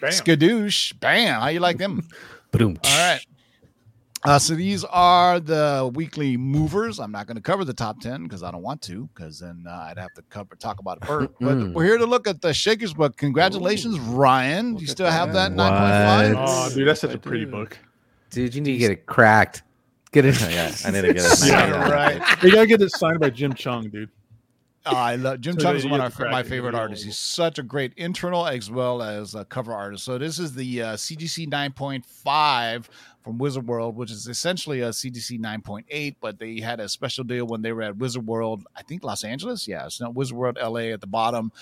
[0.00, 0.10] Bam.
[0.10, 0.98] Skadoosh.
[1.00, 1.40] Bam.
[1.40, 2.08] How you like them?
[2.52, 2.78] Boom.
[2.84, 3.24] All right.
[4.22, 7.00] Uh, so these are the weekly movers.
[7.00, 9.64] I'm not going to cover the top ten because I don't want to, because then
[9.66, 11.30] uh, I'd have to cover talk about it first.
[11.40, 11.72] but Mm.
[11.74, 13.16] we're here to look at the Shakers book.
[13.16, 14.74] Congratulations, Ryan.
[14.74, 15.56] Do you still have that that.
[15.56, 15.70] nine
[16.34, 16.46] point What?
[16.48, 16.70] five?
[16.72, 17.50] Oh, dude, that's such I a pretty do.
[17.50, 17.78] book.
[18.30, 19.62] Dude, you need to get it cracked.
[20.12, 20.38] Get it.
[20.50, 21.38] yeah, I need to get it.
[21.46, 22.42] Yeah, right.
[22.42, 24.10] You gotta get this signed by Jim Cheung, dude.
[24.86, 27.04] Oh, I love Jim So Cheung that is you one of my favorite it'll artists.
[27.04, 30.04] He's such a great internal as well as a cover artist.
[30.04, 32.86] So this is the uh, CGC 9.5
[33.22, 37.46] from Wizard World, which is essentially a CGC 9.8, but they had a special deal
[37.46, 39.68] when they were at Wizard World, I think Los Angeles.
[39.68, 41.52] Yeah, it's not Wizard World LA at the bottom.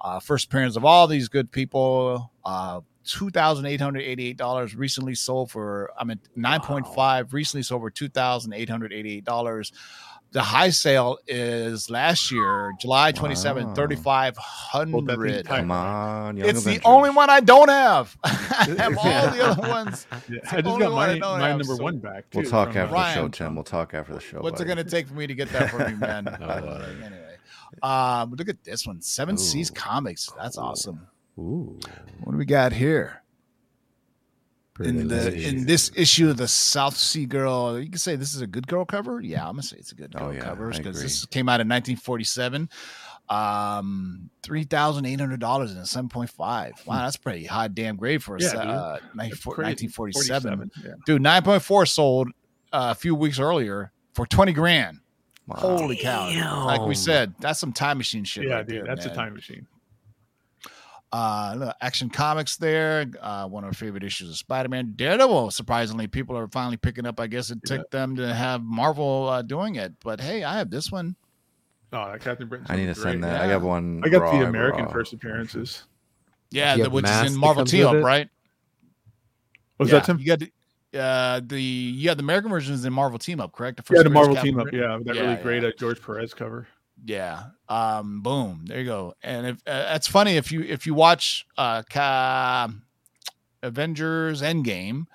[0.00, 2.30] Uh, first appearance of all these good people.
[2.44, 7.22] Uh, $2,888 recently sold for, I mean, 9.5 wow.
[7.30, 9.72] recently sold for $2,888.
[10.30, 13.74] The high sale is last year, July 27, Wow.
[13.74, 15.56] 3500 tight.
[15.60, 18.14] Come on, Young It's the only one I don't have.
[18.24, 20.06] I have all the other ones.
[20.28, 22.26] Yeah, I just got my, my number so- one back.
[22.34, 23.54] We'll talk from, after the show, Tim.
[23.54, 24.40] We'll talk after the show.
[24.40, 26.28] What's it going to take for me to get that from you, man?
[26.28, 27.36] Uh, anyway,
[27.82, 30.28] um, look at this one Seven Seas Comics.
[30.36, 30.64] That's cool.
[30.66, 31.06] awesome.
[31.38, 31.78] Ooh.
[32.24, 33.22] What do we got here?
[34.78, 38.34] Pretty in the in this issue of the South Sea Girl, you can say this
[38.34, 39.20] is a good girl cover.
[39.20, 41.60] Yeah, I'm gonna say it's a good Oh, girl yeah, cover because this came out
[41.60, 42.70] in 1947.
[43.28, 46.72] Um, three thousand eight hundred dollars and a seven point five.
[46.86, 49.86] Wow, that's pretty high damn grade for a Yeah, se- uh, That's crazy.
[49.88, 50.70] 1947.
[50.84, 50.92] Yeah.
[51.04, 52.28] Dude, nine point four sold
[52.72, 55.00] uh, a few weeks earlier for twenty grand.
[55.46, 55.56] Wow.
[55.56, 56.64] Holy cow!
[56.66, 58.44] Like we said, that's some time machine shit.
[58.44, 59.66] Yeah, right dude, there, that's a time machine.
[61.10, 63.06] Uh, Action Comics there.
[63.20, 64.92] Uh, one of our favorite issues of Spider Man.
[64.94, 67.18] Daredevil, surprisingly, people are finally picking up.
[67.18, 69.94] I guess it took them to have Marvel uh, doing it.
[70.04, 71.16] But hey, I have this one.
[71.92, 72.66] Oh, that Captain Britain.
[72.68, 73.12] I need to great.
[73.12, 73.40] send that.
[73.40, 73.54] I Yeah.
[73.54, 74.02] got one.
[74.04, 74.92] I got raw, the American raw.
[74.92, 75.84] first appearances.
[76.50, 78.28] Yeah, the, have which is in Marvel comes Teal, right?
[79.78, 80.18] Was yeah, that Tim?
[80.18, 83.78] You got the, uh, the yeah, the American version is in Marvel team up, correct?
[83.78, 84.64] Yeah, the appearance Marvel Captain team up.
[84.64, 84.80] Britain?
[84.80, 85.42] Yeah, that Yeah, really yeah.
[85.42, 86.66] great uh, George Perez cover.
[87.04, 87.44] Yeah.
[87.68, 88.22] Um.
[88.22, 88.64] Boom.
[88.66, 89.14] There you go.
[89.22, 92.68] And if uh, that's funny, if you if you watch uh Ca-
[93.62, 95.06] Avengers Endgame,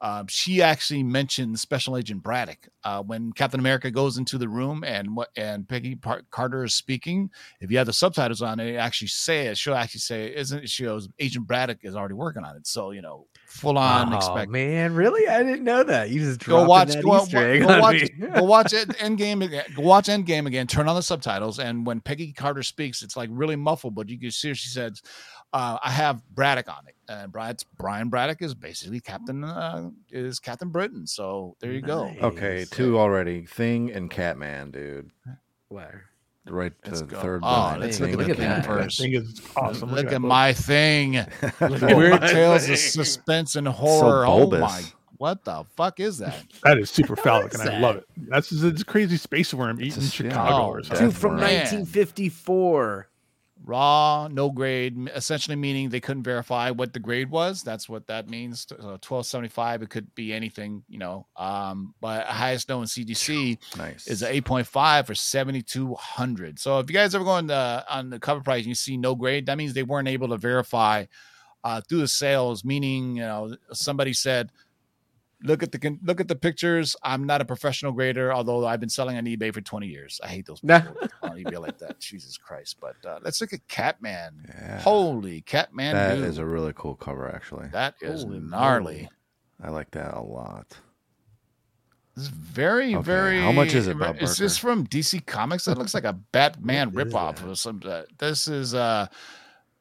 [0.00, 4.84] um, she actually mentioned Special Agent Braddock uh, when Captain America goes into the room
[4.84, 7.30] and what and Peggy Par- Carter is speaking.
[7.60, 9.58] If you have the subtitles on, it actually say it.
[9.58, 10.68] She'll actually say, "Isn't?
[10.70, 14.16] She goes, "Agent Braddock is already working on it." So you know, full on oh
[14.16, 14.50] expect.
[14.50, 15.26] man, really?
[15.26, 16.10] I didn't know that.
[16.10, 18.08] You just Go watch, that go, Easter egg go on watch, me.
[18.08, 19.64] go watch it, Endgame again.
[19.74, 20.66] Go watch Endgame again.
[20.66, 24.18] Turn on the subtitles, and when Peggy Carter speaks, it's like really muffled, but you
[24.18, 24.54] can see her.
[24.54, 25.02] She says,
[25.52, 30.38] uh, "I have Braddock on it." And Brad's, Brian Braddock is basically Captain uh, is
[30.38, 31.06] Captain Britain.
[31.06, 32.12] So there you go.
[32.20, 33.46] Okay, two already.
[33.46, 35.10] Thing and Catman, dude.
[35.68, 36.04] Where?
[36.50, 37.20] Right Let's to go.
[37.20, 37.36] third.
[37.42, 37.80] Oh, behind.
[37.82, 38.66] let's Thing look at and that.
[38.66, 38.98] First.
[39.00, 39.90] Thing is awesome.
[39.92, 40.28] Look that at book.
[40.28, 41.16] my thing.
[41.42, 42.72] at Weird tales thing.
[42.74, 44.24] of suspense and horror.
[44.26, 44.82] oh my!
[45.18, 46.44] What the fuck is that?
[46.62, 48.04] That is super phallic, and What's I love it.
[48.16, 50.28] That's just, it's a crazy space worm eating Just- yeah.
[50.30, 51.06] Chicago Oh, or something.
[51.08, 53.08] Two from 1954.
[53.68, 57.62] Raw, no grade, essentially meaning they couldn't verify what the grade was.
[57.62, 58.66] That's what that means.
[58.68, 59.82] So twelve seventy five.
[59.82, 61.26] It could be anything, you know.
[61.36, 64.06] Um, but highest known CGC Nice.
[64.08, 66.58] is an eight point five for seventy two hundred.
[66.58, 68.96] So if you guys ever go on the on the cover price and you see
[68.96, 71.04] no grade, that means they weren't able to verify
[71.62, 72.64] uh, through the sales.
[72.64, 74.50] Meaning, you know, somebody said.
[75.44, 76.96] Look at the look at the pictures.
[77.00, 80.20] I'm not a professional grader, although I've been selling on eBay for 20 years.
[80.24, 80.96] I hate those people
[81.46, 81.98] on eBay like that.
[82.00, 82.76] Jesus Christ!
[82.80, 84.46] But uh, let's look at Catman.
[84.48, 84.80] Yeah.
[84.80, 85.94] Holy Catman!
[85.94, 86.24] That dude.
[86.24, 87.68] is a really cool cover, actually.
[87.72, 88.94] that is Holy gnarly.
[88.94, 89.10] moly.
[89.62, 90.76] I like that a lot.
[92.16, 93.40] It's very, Okay, very.
[93.40, 94.76] how much is it, Bob Is this Barker?
[94.78, 95.64] from DC Comics?
[95.66, 97.80] That looks like a Batman What is ripoff or some.
[97.84, 98.74] Uh, this is.
[98.74, 99.06] uh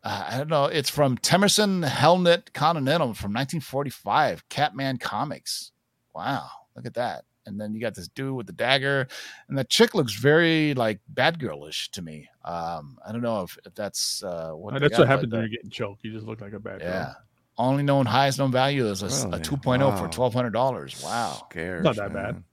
[0.03, 0.65] uh, I don't know.
[0.65, 4.47] It's from Temerson Helnit Continental from 1945.
[4.47, 5.71] Catman Comics.
[6.15, 7.25] Wow, look at that.
[7.47, 9.07] And then you got this dude with the dagger,
[9.49, 12.29] and the chick looks very like Batgirlish to me.
[12.45, 15.09] Um, I don't know if, if that's uh, what Uh, they that's got, what but,
[15.11, 16.03] happens uh, when you're getting choked.
[16.03, 16.89] You just look like a bad girl.
[16.89, 17.13] Yeah.
[17.57, 19.39] Only known highest known value is a, s- a Really?
[19.39, 21.01] 2.0 for twelve hundred dollars.
[21.03, 21.47] Wow.
[21.49, 22.43] Scares, Not that bad.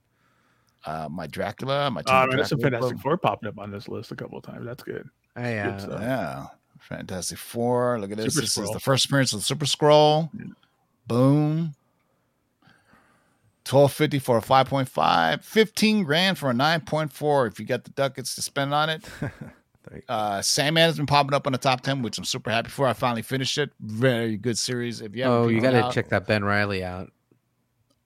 [0.85, 3.01] Uh, my Dracula, my Uh, Tomb I of some Fantastic book.
[3.01, 4.65] Four popping up on this list a couple of times.
[4.65, 5.07] That's good.
[5.35, 5.99] I, uh, Good.
[6.01, 6.45] Yeah.
[6.79, 7.99] Fantastic Four.
[7.99, 8.33] Look at this.
[8.33, 10.29] Super this is the first appearance of the Super-Skrull.
[11.07, 11.75] Boom.
[13.67, 18.41] 1250 for a 5.5, 15 grand for a 9.4 if you got the ducats to
[18.41, 19.03] spend on it.
[19.19, 19.31] There
[19.95, 20.01] you.
[20.07, 22.87] Uh Sandman has been popping up on the top 10, which I'm super happy for.
[22.87, 23.71] I finally finished it.
[23.79, 25.01] Very good series.
[25.01, 27.11] If you haven't oh, you gotta out- check that Ben Reilly out.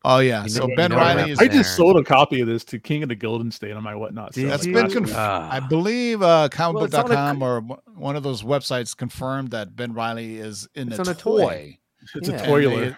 [0.05, 0.43] Oh yeah.
[0.43, 1.57] You so know- you Ben know Reilly is I there.
[1.57, 4.31] just sold a copy of this to King of the Golden State on my whatnot.
[4.31, 5.15] Did That's site been last conf- week.
[5.17, 5.49] Ah.
[5.51, 7.61] I believe uh, Well, it's on a comicbook.com or
[7.95, 11.41] one of those websites confirmed that Ben Reilly is in It's the on a toy.
[11.41, 11.77] toy.
[12.15, 12.35] It's Yeah.
[12.35, 12.97] a And toiler.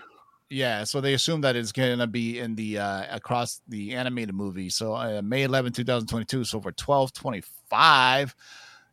[0.51, 3.93] They- yeah, so they assume that it's going to be in the uh, across the
[3.95, 4.69] animated movie.
[4.69, 6.43] So uh, May 11, 2022.
[6.43, 8.35] So for 1225,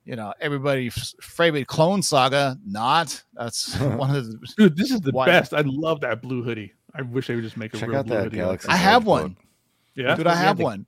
[0.05, 3.23] you know, everybody's favorite clone saga, not.
[3.35, 4.39] That's one of the.
[4.57, 5.53] Dude, this is the Why- best.
[5.53, 6.73] I love that blue hoodie.
[6.95, 8.37] I wish they would just make a Check real out blue that hoodie.
[8.39, 9.29] Galaxy I have one.
[9.35, 9.39] book.
[9.95, 10.15] Yeah.
[10.15, 10.87] Dude, I Yeah, have the- one.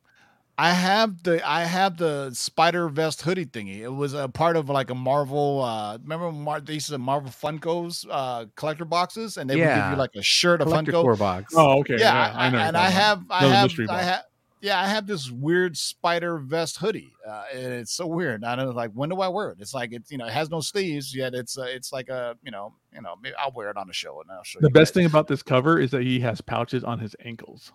[0.68, 3.78] I have the I have the spider vest hoodie thingy.
[3.80, 5.62] It was a part of like a Marvel.
[5.62, 9.90] uh Remember, Mar- they used to Marvel Funkos uh collector boxes, and they would give
[9.92, 11.02] you like a shirt, a Collector Funko.
[11.02, 11.54] core box.
[11.56, 11.96] Oh, okay.
[11.98, 12.58] yeah, Yeah, I, I know.
[12.58, 14.22] and I have, I have, I have,
[14.60, 17.12] yeah, I have this weird spider vest hoodie.
[17.26, 18.44] Uh, and it's so weird.
[18.44, 19.58] I don't know, like when do I wear it?
[19.60, 21.32] It's like it's you know it has no sleeves yet.
[21.34, 23.94] It's uh, it's like a you know you know maybe I'll wear it on the
[23.94, 24.94] show and I'll show The you best guys.
[24.96, 27.72] thing about this cover is that he has pouches on his ankles.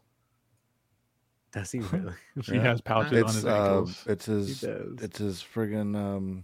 [1.55, 2.13] Does he really?
[2.45, 2.61] He Yeah.
[2.63, 4.03] has pouches on It's his uh, ankles.
[4.07, 4.99] it's his does.
[5.01, 6.43] it's his friggin' um.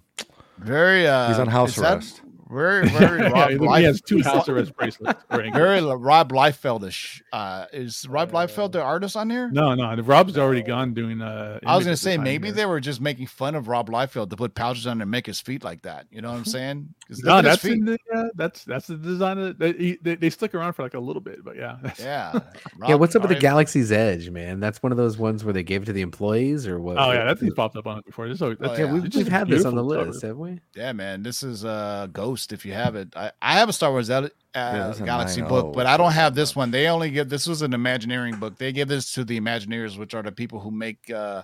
[0.57, 2.21] very uh, He's on house arrest.
[2.23, 2.93] that arrest.
[2.93, 5.21] Very very yeah, Rob he has two house arrest bracelets.
[5.29, 5.49] very
[5.81, 7.21] Rob Liefeldish.
[7.31, 9.49] Uh, is Rob Liefeld the artist on here?
[9.51, 9.95] No, no.
[10.01, 11.21] Rob's already gone doing.
[11.21, 12.55] Uh, I was gonna say maybe here.
[12.55, 15.39] they were just making fun of Rob Liefeld to put pouches on and make his
[15.41, 16.07] feet like that.
[16.11, 16.93] You know what I'm saying?
[17.23, 17.73] No, that's feet.
[17.73, 20.83] in the, uh, that's that's the design of they, he- they they stuck around for
[20.83, 22.39] like a little bit, but yeah, that's, yeah.
[22.87, 24.59] yeah, what's up with the Rob- Galaxy's Edge, man?
[24.59, 26.97] That's one of those ones where they gave it to the employees, or what?
[26.97, 28.29] Oh yeah, that thing's popped up on it before.
[28.29, 28.77] This always, yeah.
[28.77, 30.27] yeah, we've, we've had this on the list, cover.
[30.27, 30.59] have we?
[30.75, 32.40] Yeah, man, this is uh Ghost.
[32.49, 35.49] If you have it, I, I have a Star Wars uh, that's a Galaxy 9.0,
[35.49, 36.71] book, but I don't have this one.
[36.71, 38.57] They only give this was an Imagineering book.
[38.57, 41.43] They give this to the Imagineers, which are the people who make uh,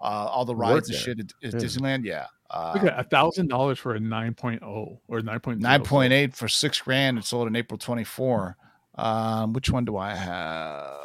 [0.00, 1.60] uh all the rides work and shit at, at Yeah.
[1.60, 2.04] Disneyland.
[2.04, 5.58] Yeah, uh, Look at a thousand dollars for a 9.0 or 9.0.
[5.60, 7.18] nine point eight for six grand.
[7.18, 8.56] It sold in April twenty four.
[8.96, 11.04] Um, which one do I have?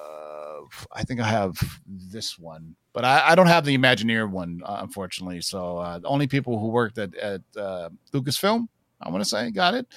[0.91, 4.77] I think I have this one, but I, I don't have the Imagineer one, uh,
[4.81, 5.41] unfortunately.
[5.41, 8.67] So uh, the only people who worked at at uh, Lucasfilm,
[9.01, 9.87] I want to say, got it.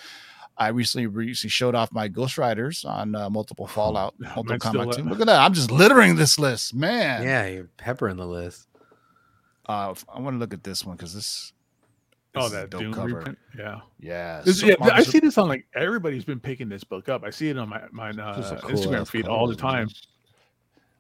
[0.57, 4.88] I recently recently showed off my Ghost Riders on uh, multiple Fallout, yeah, multiple combat
[4.88, 4.94] up.
[4.96, 5.09] team.
[5.09, 5.40] Look at that!
[5.40, 7.22] I'm just littering this list, man.
[7.22, 8.68] Yeah, you're peppering the list.
[9.66, 11.53] Uh, I want to look at this one because this.
[12.34, 13.14] this Oh, that dope Doom cover.
[13.16, 13.38] reprint.
[13.59, 13.80] Yeah.
[13.98, 17.24] Yeah, This, so yeah, I see this on like everybody's been picking this book up.
[17.24, 19.46] I see it on my my uh, This is a cool Instagram feed cover, all
[19.46, 19.59] the man.
[19.59, 19.88] time.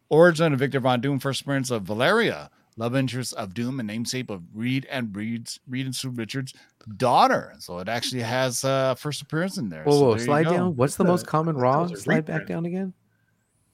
[0.08, 4.30] Origin of Victor Von Doom, first appearance of Valeria, love interest of Doom and namesake
[4.30, 6.54] of Reed and Reed's Reed and Sue Richards'
[6.96, 7.54] daughter.
[7.58, 9.84] So it actually has uh first appearance in there.
[9.84, 10.76] Whoa, So whoa, there slide down.
[10.76, 11.82] What's the That's most common that raw?
[11.82, 12.92] was a Slide back down again.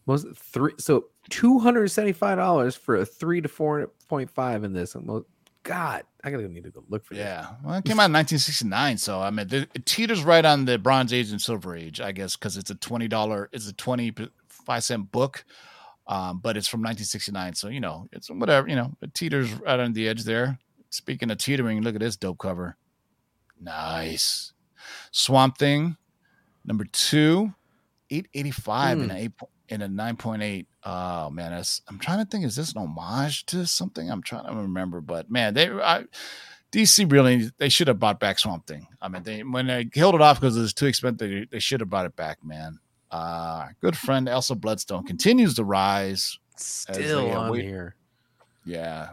[0.07, 0.73] Was it three?
[0.79, 4.95] So two hundred seventy-five dollars for a three to four point five in this.
[4.95, 5.27] Mo-
[5.65, 7.23] God, I gotta need to go look for this.
[7.25, 10.65] Yeah, well, it came out in 1969, so I mean, the, it teeters right on
[10.65, 13.75] the Bronze Age and Silver Age, I guess, because it's a twenty dollar, it's a
[13.75, 15.45] twenty-five cent book,
[16.09, 19.79] um, but it's from 1969, so you know, it's whatever, you know, it teeters right
[19.79, 20.59] on the edge there.
[20.91, 22.77] Speaking of teetering, look at this dope cover,
[23.61, 24.53] nice.
[25.11, 25.97] Swamp Thing,
[26.65, 27.53] number two,
[28.11, 29.11] 885 in Hmm.
[29.11, 29.33] an eight
[29.69, 30.67] in a 9.8.
[30.85, 32.45] Oh man, that's I'm trying to think.
[32.47, 34.11] Is this an homage to something?
[34.11, 36.05] I'm trying to remember, but man, they I,
[36.73, 38.87] DC really they should have brought back Swamp Thing.
[39.03, 41.59] I mean, they when they killed it off because it was too expensive, they, they
[41.59, 42.79] should have brought it back, man.
[43.11, 43.15] Uh,
[43.65, 46.39] our good friend Elsa Bloodstone continues to rise.
[46.57, 47.95] Still they on await- here.
[48.65, 49.11] Yeah.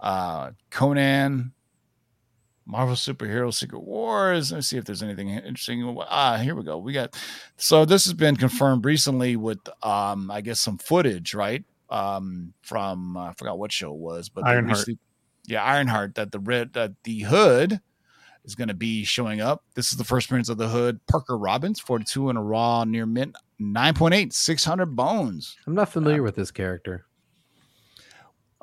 [0.00, 1.52] Uh, Conan,
[2.66, 4.50] Marvel Superhero Secret Wars.
[4.52, 5.96] Let's see if there's anything interesting.
[6.08, 6.78] Ah, here we go.
[6.78, 7.14] We got
[7.56, 11.62] so this has been confirmed recently with um, I guess some footage, right?
[11.90, 14.78] Um, from uh, I forgot what show it was, but Ironheart.
[14.78, 14.98] recently-
[15.46, 16.14] yeah, Ironheart.
[16.16, 17.80] That the red that the hood
[18.44, 19.64] is going to be showing up.
[19.74, 21.00] This is the first appearance of the hood.
[21.06, 25.56] Parker Robbins, 42 in a raw near mint, 9.8, 600 bones.
[25.66, 27.06] I'm not familiar with this character.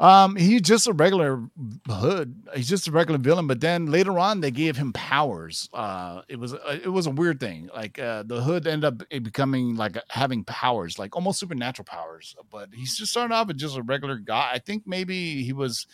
[0.02, 1.44] Um, he's just a regular
[1.88, 2.48] hood.
[2.56, 3.46] He's just a regular villain.
[3.46, 5.70] But then later on, they gave him powers.
[5.72, 7.70] Uh, it was uh, it was a weird thing.
[7.72, 12.36] Like uh, the hood ended up becoming like having powers, like almost supernatural powers.
[12.50, 14.50] But he's just starting off as just a regular guy.
[14.52, 15.86] I think maybe he was.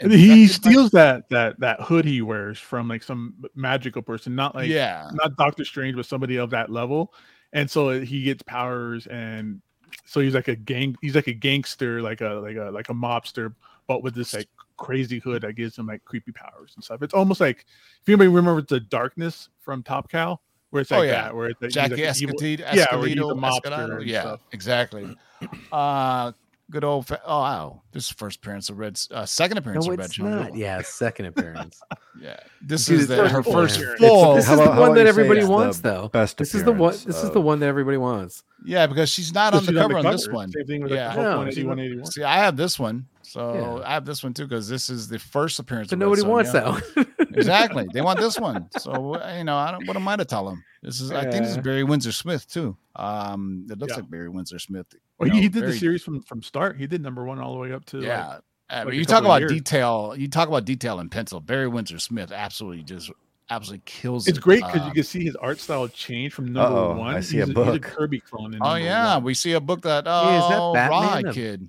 [0.00, 4.54] And he steals that that that hood he wears from like some magical person, not
[4.54, 7.12] like yeah, not Doctor Strange, but somebody of that level.
[7.52, 9.62] And so he gets powers, and
[10.04, 10.96] so he's like a gang.
[11.00, 13.54] He's like a gangster, like a like a like a mobster,
[13.86, 17.02] but with this like crazy hood that gives him like creepy powers and stuff.
[17.02, 17.64] It's almost like
[18.02, 20.40] if anybody remembers the darkness from Top Cow,
[20.70, 21.22] where it's like Oh, yeah.
[21.22, 24.40] that, where it's like, Jackie like Estacado, yeah, where he's a mobster Yeah, stuff.
[24.52, 25.16] exactly.
[25.72, 26.32] Uh,
[26.70, 27.06] good old.
[27.06, 28.98] Fa- oh wow, this is first appearance of Red.
[29.10, 30.06] Uh, second appearance No, of Red.
[30.06, 30.40] it's Sonja.
[30.50, 30.56] not.
[30.56, 31.80] Yeah, second appearance.
[32.20, 33.98] Yeah, this Dude, is the, her first appearance.
[34.00, 34.34] full.
[34.36, 36.08] this how is the how one about that you say everybody wants, though.
[36.08, 36.78] best This is the one.
[36.94, 38.44] appearance This is the one that everybody wants.
[38.64, 40.36] Yeah, because she's not So on the she's cover on this cover.
[40.36, 40.50] one.
[40.52, 41.08] Same thing with Yeah.
[41.08, 42.06] like No, one, she- 8181.
[42.12, 43.88] See, I have this one, so Yeah.
[43.88, 45.88] I have this one too because this is the first appearance.
[45.88, 46.94] But of nobody Red wants Sonja.
[46.94, 47.28] that one.
[47.34, 47.86] exactly.
[47.92, 49.84] They want this one, so uh, you know, I don't.
[49.88, 50.64] What am I to tell them?
[50.82, 51.10] This is.
[51.10, 52.76] I think this is Barry Windsor Smith too.
[52.94, 53.96] Um, it looks Yeah.
[54.02, 54.86] like Barry Windsor Smith.
[55.18, 56.76] Well, you he, he know, did the series from from start.
[56.76, 58.26] He did number one all the way up to Yeah.
[58.28, 58.40] like,
[58.70, 59.52] I mean, like you talk about years.
[59.52, 60.14] detail.
[60.16, 61.38] You talk about detail in pencil.
[61.40, 63.10] Barry Windsor Smith absolutely just
[63.50, 64.26] absolutely kills.
[64.26, 64.30] It.
[64.30, 64.42] It's it.
[64.42, 67.14] great because Uh, you can see his art style change from number Uh-oh, one.
[67.14, 67.66] I see a he's book.
[67.66, 68.54] He's a Kirby clone.
[68.54, 69.24] In Oh yeah, one.
[69.24, 71.68] we see a book that Yeah, is that oh Batman Rawhide or- kid.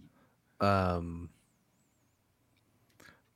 [0.61, 1.29] um,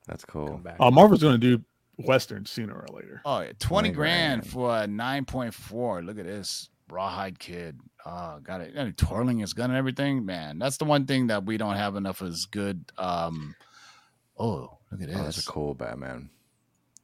[0.07, 0.47] That's cool.
[0.53, 0.77] come back.
[0.79, 1.63] Uh, Marvel's going to do
[1.97, 3.21] Western sooner or later.
[3.25, 4.51] Oh yeah, twenty 20 grand grand.
[4.51, 6.01] for a nine point four.
[6.01, 7.79] Look at this rawhide kid.
[8.05, 8.73] Oh, got it.
[8.75, 10.25] And twirling his gun and everything.
[10.25, 12.83] Man, that's the one thing that we don't have enough is good.
[12.97, 13.55] Um,
[14.37, 15.17] oh, look at this.
[15.17, 16.29] Oh, that's a cool Batman.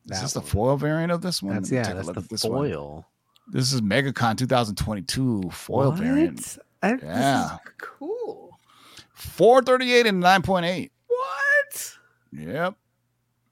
[0.05, 1.55] Is That this the foil variant of this one?
[1.55, 1.93] That's yeah.
[1.93, 2.51] That's the at this one.
[2.69, 3.05] foil.
[3.47, 6.57] This is MegaCon 2022 foil variant.
[6.81, 6.97] I, Yeah.
[6.97, 8.59] This is cool.
[9.13, 10.89] 438 and 9.8.
[11.07, 11.97] What?
[12.31, 12.75] Yep.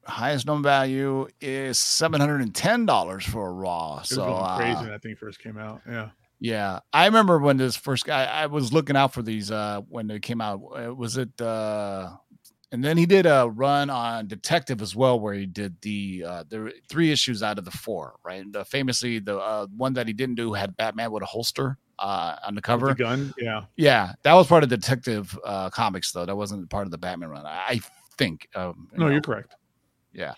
[0.05, 3.95] Highest known value is seven hundred and ten dollars for a raw.
[3.95, 5.81] It was So going uh, crazy when that thing first came out.
[5.88, 6.09] Yeah.
[6.39, 8.25] Yeah, I remember when this first guy.
[8.25, 10.61] I was looking out for these uh when they came out.
[10.75, 11.39] Uh, Was it?
[11.41, 12.11] uh
[12.71, 16.43] And then he did a run on Detective as well, where he did the uh
[16.49, 18.15] there were three issues out of the four.
[18.25, 21.77] Right, the, famously the uh, one that he didn't do had Batman with a holster
[21.99, 22.88] uh on the cover.
[22.88, 23.34] The gun.
[23.38, 23.61] Yeah.
[23.77, 26.25] Yeah, that was part of Detective uh comics though.
[26.25, 27.45] That wasn't part of the Batman run.
[27.45, 27.79] I, I
[28.17, 28.49] think.
[28.55, 29.11] Um, you No, know.
[29.13, 29.55] you're correct.
[30.11, 30.34] Yeah.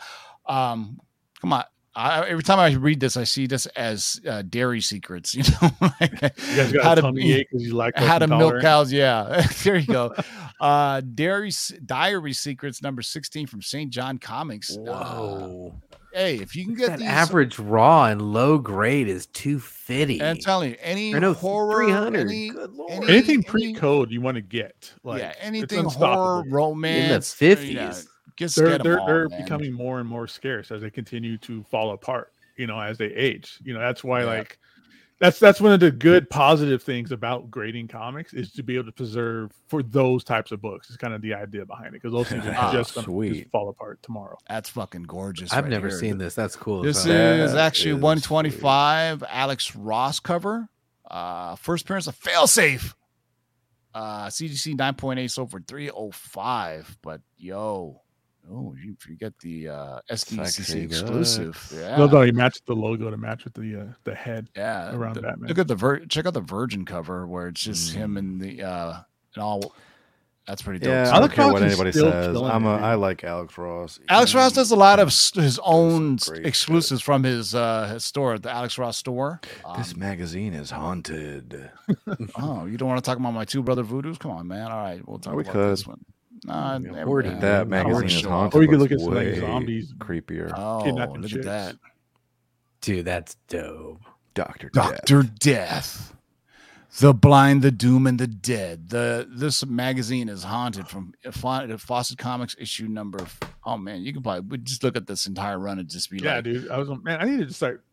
[0.45, 0.99] Um,
[1.41, 1.63] come on.
[1.95, 5.33] I, every time I read this, I see this as uh, dairy secrets.
[5.35, 8.19] You know, like You guys got how a to tummy be- because you like how
[8.19, 8.91] to milk cows.
[8.91, 10.13] Yeah, there you go.
[10.59, 11.51] uh, dairy
[11.85, 13.89] diary secrets number sixteen from St.
[13.91, 14.75] John Comics.
[14.75, 15.81] Uh, Whoa.
[16.13, 20.19] hey, if you can get that these, average raw and low grade is 250.
[20.19, 21.83] and I'm telling you, any no, horror,
[22.15, 22.91] any, Good lord.
[22.91, 24.93] any- Anything pre-code you want to get.
[25.03, 26.51] Like, yeah, anything horror, unstoppable.
[26.51, 28.07] romance, in the uh, yeah, 50s.
[28.37, 31.37] Just They're get 'em they're, all, they're becoming more and more scarce as they continue
[31.39, 32.31] to fall apart.
[32.57, 33.59] you know, as they age.
[33.63, 34.25] You know, that's why Yeah.
[34.27, 34.59] like
[35.19, 38.85] that's that's one of the good positive things about grading comics is to be able
[38.85, 40.87] to preserve for those types of books.
[40.89, 43.69] It's kind of the idea behind it because those things are just going to fall
[43.69, 44.37] apart tomorrow.
[44.49, 45.51] That's fucking gorgeous.
[45.53, 45.97] I've right never here.
[45.97, 46.33] seen this.
[46.35, 46.81] That's cool.
[46.81, 47.13] This as hell.
[47.13, 50.67] That is actually is 125 Alex Ross cover.
[51.09, 52.93] Uh, first appearance of Failsafe.
[53.93, 56.97] Uh, CGC 9.8 so for 305.
[57.01, 58.01] But yo,
[58.51, 61.53] oh, you forget the uh, SDCC Sexy exclusive.
[61.53, 61.73] guts.
[61.73, 61.97] Yeah.
[61.97, 64.49] No, no, he matched the logo to match with the uh, the head.
[64.55, 65.47] yeah, around the- Batman.
[65.49, 68.19] Look at the vir- check out the Virgin cover where it's just him Mm.
[68.19, 68.93] and the uh
[69.35, 69.73] and all.
[70.47, 70.89] That's pretty dope.
[70.91, 71.09] Yeah, too.
[71.09, 72.03] I don't care what anybody says.
[72.03, 72.83] I'm it, a, dude.
[72.83, 73.99] I like Alex Ross.
[74.09, 77.87] Alex He- Ross does a lot of his own some great exclusives from his uh
[77.87, 79.41] his store, the Alex Ross store.
[79.75, 81.71] This Um, magazine is haunted.
[82.37, 84.19] Oh, you don't want to talk about my two brother voodoos?
[84.19, 84.71] Come on, man.
[84.71, 85.71] All right, we'll talk we about could.
[85.71, 86.05] this one.
[86.45, 88.59] Nah, Yeah, never- hoarding That I magazine is haunted.
[88.59, 89.93] Or you could look at some, like, zombies.
[89.97, 90.51] creepier.
[90.55, 91.45] Oh, kidnapping look chicks.
[91.47, 91.75] at that,
[92.81, 94.01] Dude, that's dope.
[94.35, 96.13] Doctor Doctor Death,
[96.99, 98.89] the blind, the doom, and the dead.
[98.89, 103.25] The this magazine is haunted from Fawcett Comics issue number.
[103.65, 106.35] Oh man, you can probably just look at this entire run and just be Yeah,
[106.35, 106.69] like, dude.
[106.69, 107.21] I was man.
[107.21, 107.83] I need to start.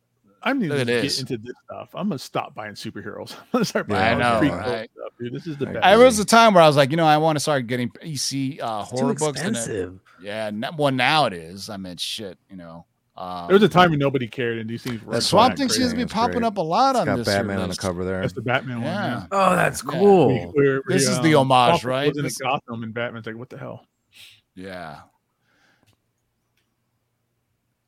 [0.42, 1.90] I need to get into this stuff.
[1.94, 3.32] I'm gonna stop buying superheroes.
[3.38, 4.90] I'm gonna start Yeah, buying I know, right?
[5.15, 5.33] Stuff, dude.
[5.35, 5.85] This is the best.
[5.85, 7.91] I was a time where I was like, you know, I want to start getting
[8.03, 9.41] EC uh, horror too books.
[9.41, 9.93] And it,
[10.23, 11.69] yeah, n- well now it is.
[11.71, 12.87] I mean, shit, you know.
[13.15, 15.59] Um, there was a time when nobody cared, and these things were the Swamp that
[15.59, 16.47] Thing seems to be popping great.
[16.47, 17.27] up a lot It's on got this.
[17.29, 18.23] here Batman on the cover there.
[18.23, 18.85] That's the Batman one.
[18.87, 19.07] Yeah.
[19.21, 19.27] Yeah.
[19.31, 19.91] Oh, that's Yeah.
[19.91, 20.29] cool.
[20.53, 22.07] Where- where, This is um, the homage, Swamp right?
[22.07, 23.87] goes into This- Gotham, and Batman's like, "What the hell?"
[24.55, 25.01] Yeah.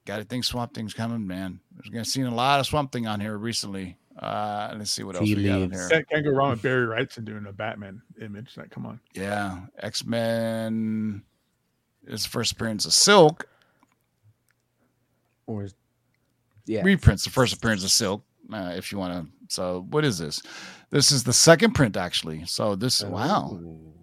[0.05, 1.61] Got to think Swamp Thing's coming, man.
[1.73, 3.97] There's gonna seen a lot of Swamp Thing on here recently.
[4.19, 5.89] Uh, let's see what else Tea we got on here.
[5.89, 8.57] Can't, can't go wrong with Barry Wrightson doing a Batman image.
[8.57, 9.01] Like, come on.
[9.13, 11.23] Yeah, X Men.
[12.07, 13.49] His first appearance of Silk.
[15.47, 15.69] Or
[16.67, 19.33] yeah, reprints the first appearance of Silk, uh, if you want to.
[19.49, 20.41] So, what is this?
[20.91, 22.45] This is the second print, actually.
[22.47, 23.59] So, this wow,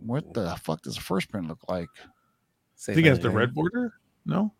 [0.05, 1.89] what the fuck does the first print look like?
[2.87, 3.93] I think it has the red border.
[4.25, 4.53] No,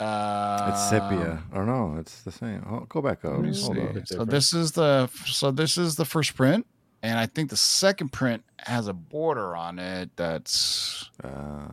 [0.00, 1.42] Uh, It's sepia.
[1.52, 2.64] Or no, it's the same.
[2.70, 3.32] Oh, go back up.
[3.32, 3.80] Hold see.
[3.80, 4.06] up.
[4.06, 6.66] So this is the so this is the first print,
[7.02, 11.68] and I think the second print has a border on it that's Uh,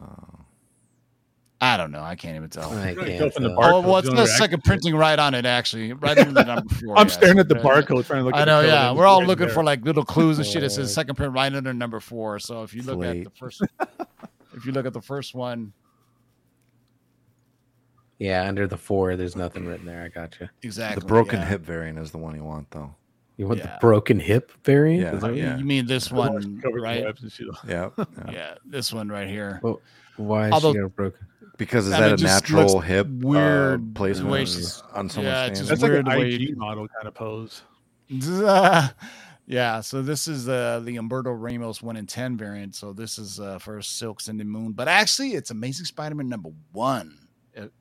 [1.62, 2.02] I don't know.
[2.02, 2.70] I can't even tell.
[2.78, 3.58] I can't go from the tell.
[3.58, 6.34] bar- Oh, well, it's the on second the printing right on it, actually, right in
[6.34, 6.98] the number four.
[6.98, 7.14] I'm yeah.
[7.14, 8.36] staring at the barcode trying to look.
[8.36, 8.88] I know, the yeah.
[8.90, 8.98] code.
[8.98, 10.64] We're all looking right for like little clues and shit.
[10.64, 12.40] It says second print right under number four.
[12.40, 13.62] So if you look at the first,
[14.54, 15.72] if you look at the first one,
[18.20, 20.02] Yeah, under the four, there's nothing written there.
[20.04, 20.48] I got you.
[20.64, 21.46] exactly the broken yeah.
[21.48, 22.96] hip variant is the one you want, though.
[23.38, 23.74] You want Yeah.
[23.74, 25.02] the broken hip variant?
[25.04, 25.20] Yeah.
[25.20, 25.58] That- you- Yeah.
[25.58, 27.04] You mean this one, Covered right?
[27.04, 27.48] webs and shit.
[27.68, 27.90] Yeah.
[27.98, 28.06] yeah.
[28.32, 29.60] Yeah, this one right here.
[29.62, 29.82] Well,
[30.16, 31.28] why is Although- she got a broken?
[31.58, 35.34] Because is I that mean, a natural hip weird uh, placement way she's- on someone's
[35.34, 35.60] yeah, it's stance?
[35.60, 37.62] just That's like weird an the way- model kind of pose.
[39.48, 42.76] yeah, so this is uh, the Humberto Ramos one in ten variant.
[42.76, 47.18] So this is uh, for Silk Cindy Moon, but actually it's Amazing Spider-Man number one.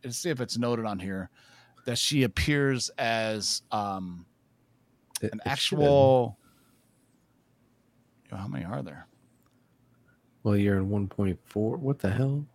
[0.03, 1.31] Let's see if it's noted on here
[1.87, 4.25] that she appears as um,
[5.23, 5.41] an it should.
[5.47, 6.39] actual.
[8.31, 9.07] Yo, how many are there?
[10.43, 11.79] Well, you're in 1.4.
[11.79, 12.47] What the hell?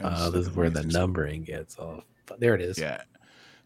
[0.00, 2.04] Uh, this is where the numbering gets off.
[2.38, 2.78] There it is.
[2.78, 3.02] Yeah.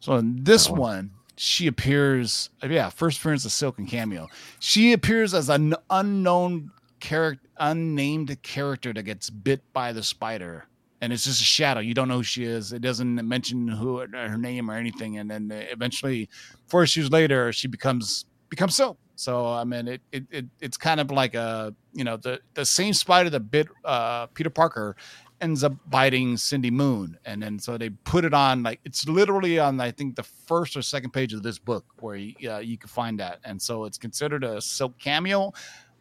[0.01, 0.80] So in this one.
[0.80, 2.51] one, she appears.
[2.62, 4.28] uh, Yeah, first appearance of Silk and cameo.
[4.59, 6.70] She appears as an unknown
[7.01, 10.66] character, unnamed character that gets bit by the spider,
[11.05, 11.81] and it's just a shadow.
[11.81, 12.73] You don't know who she is.
[12.73, 16.31] It doesn't mention who her name or anything, and then eventually,
[16.67, 18.99] four issues later, she becomes becomes Silk.
[19.17, 22.65] So I mean, it, it, it it's kind of like a you know the the
[22.65, 24.97] same spider that bit uh, Peter Parker
[25.43, 29.59] ends up biting Cindy Moon, and then so they put it on like it's literally
[29.59, 32.79] on I think the first or second page of this book where you, uh, you
[32.79, 35.53] can find that, and so it's considered a silk cameo,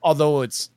[0.02, 0.70] although it's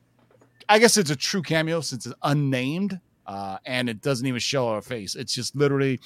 [0.68, 4.74] I guess it's a true cameo since it's unnamed uh, and it doesn't even show
[4.74, 5.14] her face.
[5.14, 6.00] It's just literally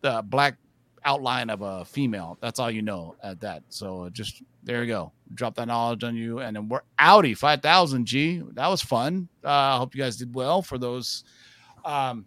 [0.00, 0.56] the black
[1.04, 2.38] outline of a female.
[2.40, 3.62] That's all you know at that.
[3.68, 5.12] So just there you go.
[5.34, 8.42] Drop that knowledge on you, and then we're outie five thousand G.
[8.52, 9.28] That was fun.
[9.44, 11.24] Uh, I hope you guys did well for those.
[11.84, 12.26] Um,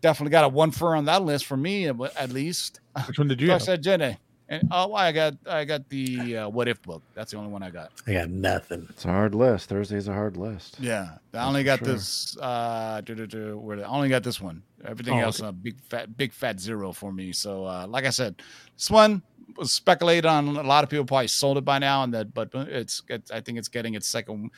[0.00, 2.80] definitely got a one fur on that list for me at least.
[3.06, 4.18] Which one did you So I have?
[4.52, 4.62] Said Jenny.
[4.62, 7.02] And oh, I got I got the uh, what if book.
[7.14, 7.90] That's the only one I got.
[8.06, 8.86] I got nothing.
[8.90, 9.68] It's a hard list.
[9.68, 10.76] Thursday's a hard list.
[10.80, 11.88] Yeah, I That's only got sure.
[11.88, 12.36] this.
[12.40, 14.62] Uh, do, do, do, where I only got this one.
[14.84, 17.32] Everything Oh, else, a big fat, big fat zero for me.
[17.32, 18.42] So, uh, like I said,
[18.76, 19.22] this one
[19.56, 20.56] was speculated on.
[20.56, 23.40] A lot of people probably sold it by now, and that, but it's, it's I
[23.40, 24.50] think it's getting its second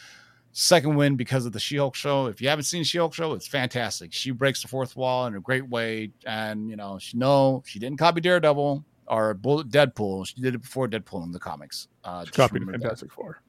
[0.56, 2.26] Second win because of the She Hulk show.
[2.26, 4.12] If you haven't seen She Hulk show, it's fantastic.
[4.12, 7.80] She breaks the fourth wall in a great way, and you know she no, she
[7.80, 10.26] didn't copy Daredevil or Bull- Deadpool.
[10.26, 11.88] She did it before Deadpool in the comics.
[12.04, 12.82] Uh, just Copied remember that.
[12.84, 13.40] Fantastic Four.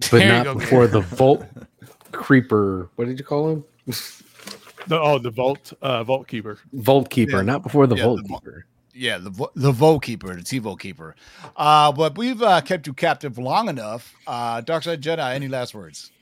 [0.00, 0.92] but There not go, before Gabe.
[0.92, 1.44] the Vault
[2.12, 2.90] Creeper.
[2.96, 3.64] What did you call him?
[4.86, 6.58] The, oh, the Vault uh, Vault Keeper.
[6.72, 7.42] Volt Keeper, Yeah.
[7.42, 8.66] not before the Yeah, Volt the Vol- Keeper.
[8.96, 11.16] Yeah, the vo- the Vo keeper, the TiVo keeper.
[11.56, 14.14] Uh, but we've uh, kept you captive long enough.
[14.24, 16.12] Uh, Darkside Jedi, any last words?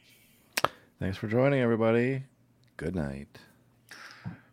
[0.99, 2.23] Thanks for joining, everybody.
[2.79, 3.29] Good night.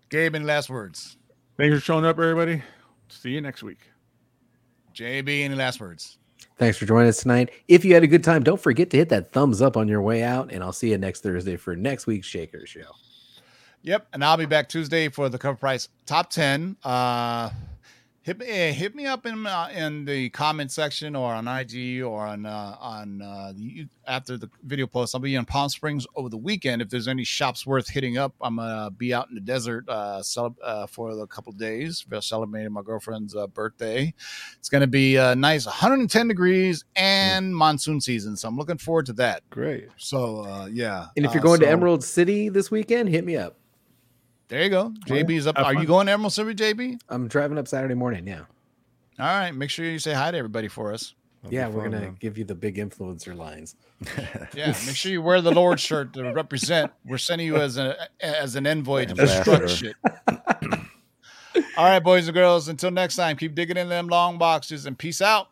[0.09, 1.15] Gabe, any last words?
[1.55, 2.61] Thanks for showing up, everybody.
[3.07, 3.79] See you next week.
[4.99, 6.17] JB, any last words?
[6.57, 7.51] Thanks for joining us tonight.
[7.69, 10.01] If you had a good time, don't forget to hit that thumbs up on your
[10.01, 12.81] way out, and I'll see you next Thursday for next week's Shaker Show.
[13.83, 16.75] Yep, and I'll be back Tuesday for the cover price top ten.
[16.83, 17.49] Uh,
[18.29, 22.03] hit me eh, hit me up in uh, in the comment section or on IG
[22.03, 25.15] or on uh, on uh, the, after the video post.
[25.15, 26.81] I'll be in Palm Springs over the weekend.
[26.81, 30.21] If there's any shops worth hitting up, I'm gonna be out in the desert uh,
[30.21, 32.05] cele- uh, for a couple days.
[32.19, 34.13] Celebrating my girlfriend's uh, birthday.
[34.59, 38.37] It's gonna be uh, nice, 110 degrees and monsoon season.
[38.37, 39.41] So I'm looking forward to that.
[39.49, 39.87] Great.
[39.97, 43.58] So uh, yeah, And if you're going to Emerald City this weekend, hit me up.
[44.49, 44.91] There you go.
[44.93, 45.57] Oh, JB's up.
[45.57, 46.99] Have Are you going to Emerald City, JB?
[47.09, 48.27] I'm driving up Saturday morning.
[48.27, 48.41] Yeah.
[49.19, 51.13] All right, make sure you say hi to everybody for us.
[51.43, 52.17] That'll yeah, we're fun, gonna man.
[52.19, 53.75] give you the big influencer lines.
[54.53, 56.91] Yeah, make sure you wear the Lord shirt to represent.
[57.05, 59.65] We're sending you as a as an envoy to Ambassador.
[59.67, 59.95] destruct shit.
[61.77, 62.67] All right, boys and girls.
[62.67, 65.47] Until next time, keep digging in them long boxes and peace out.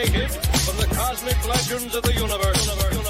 [0.00, 0.30] Created
[0.64, 2.76] from the cosmic legends of the universe.
[2.76, 3.09] Their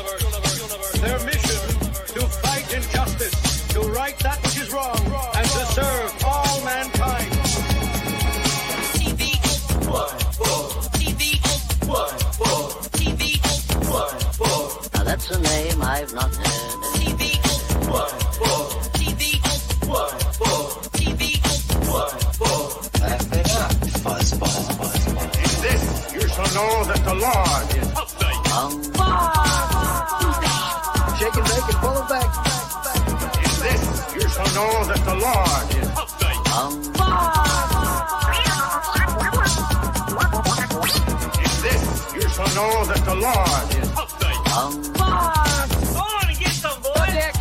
[43.21, 43.27] the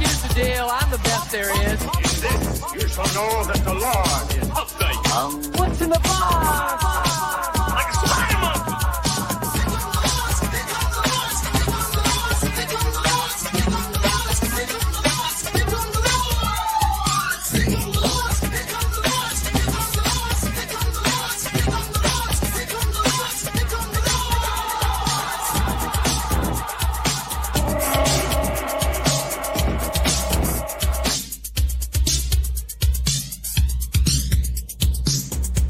[0.02, 0.68] is the deal.
[0.70, 1.82] I'm the best there is.
[1.82, 1.88] In
[2.24, 3.99] this you shall know that the Lord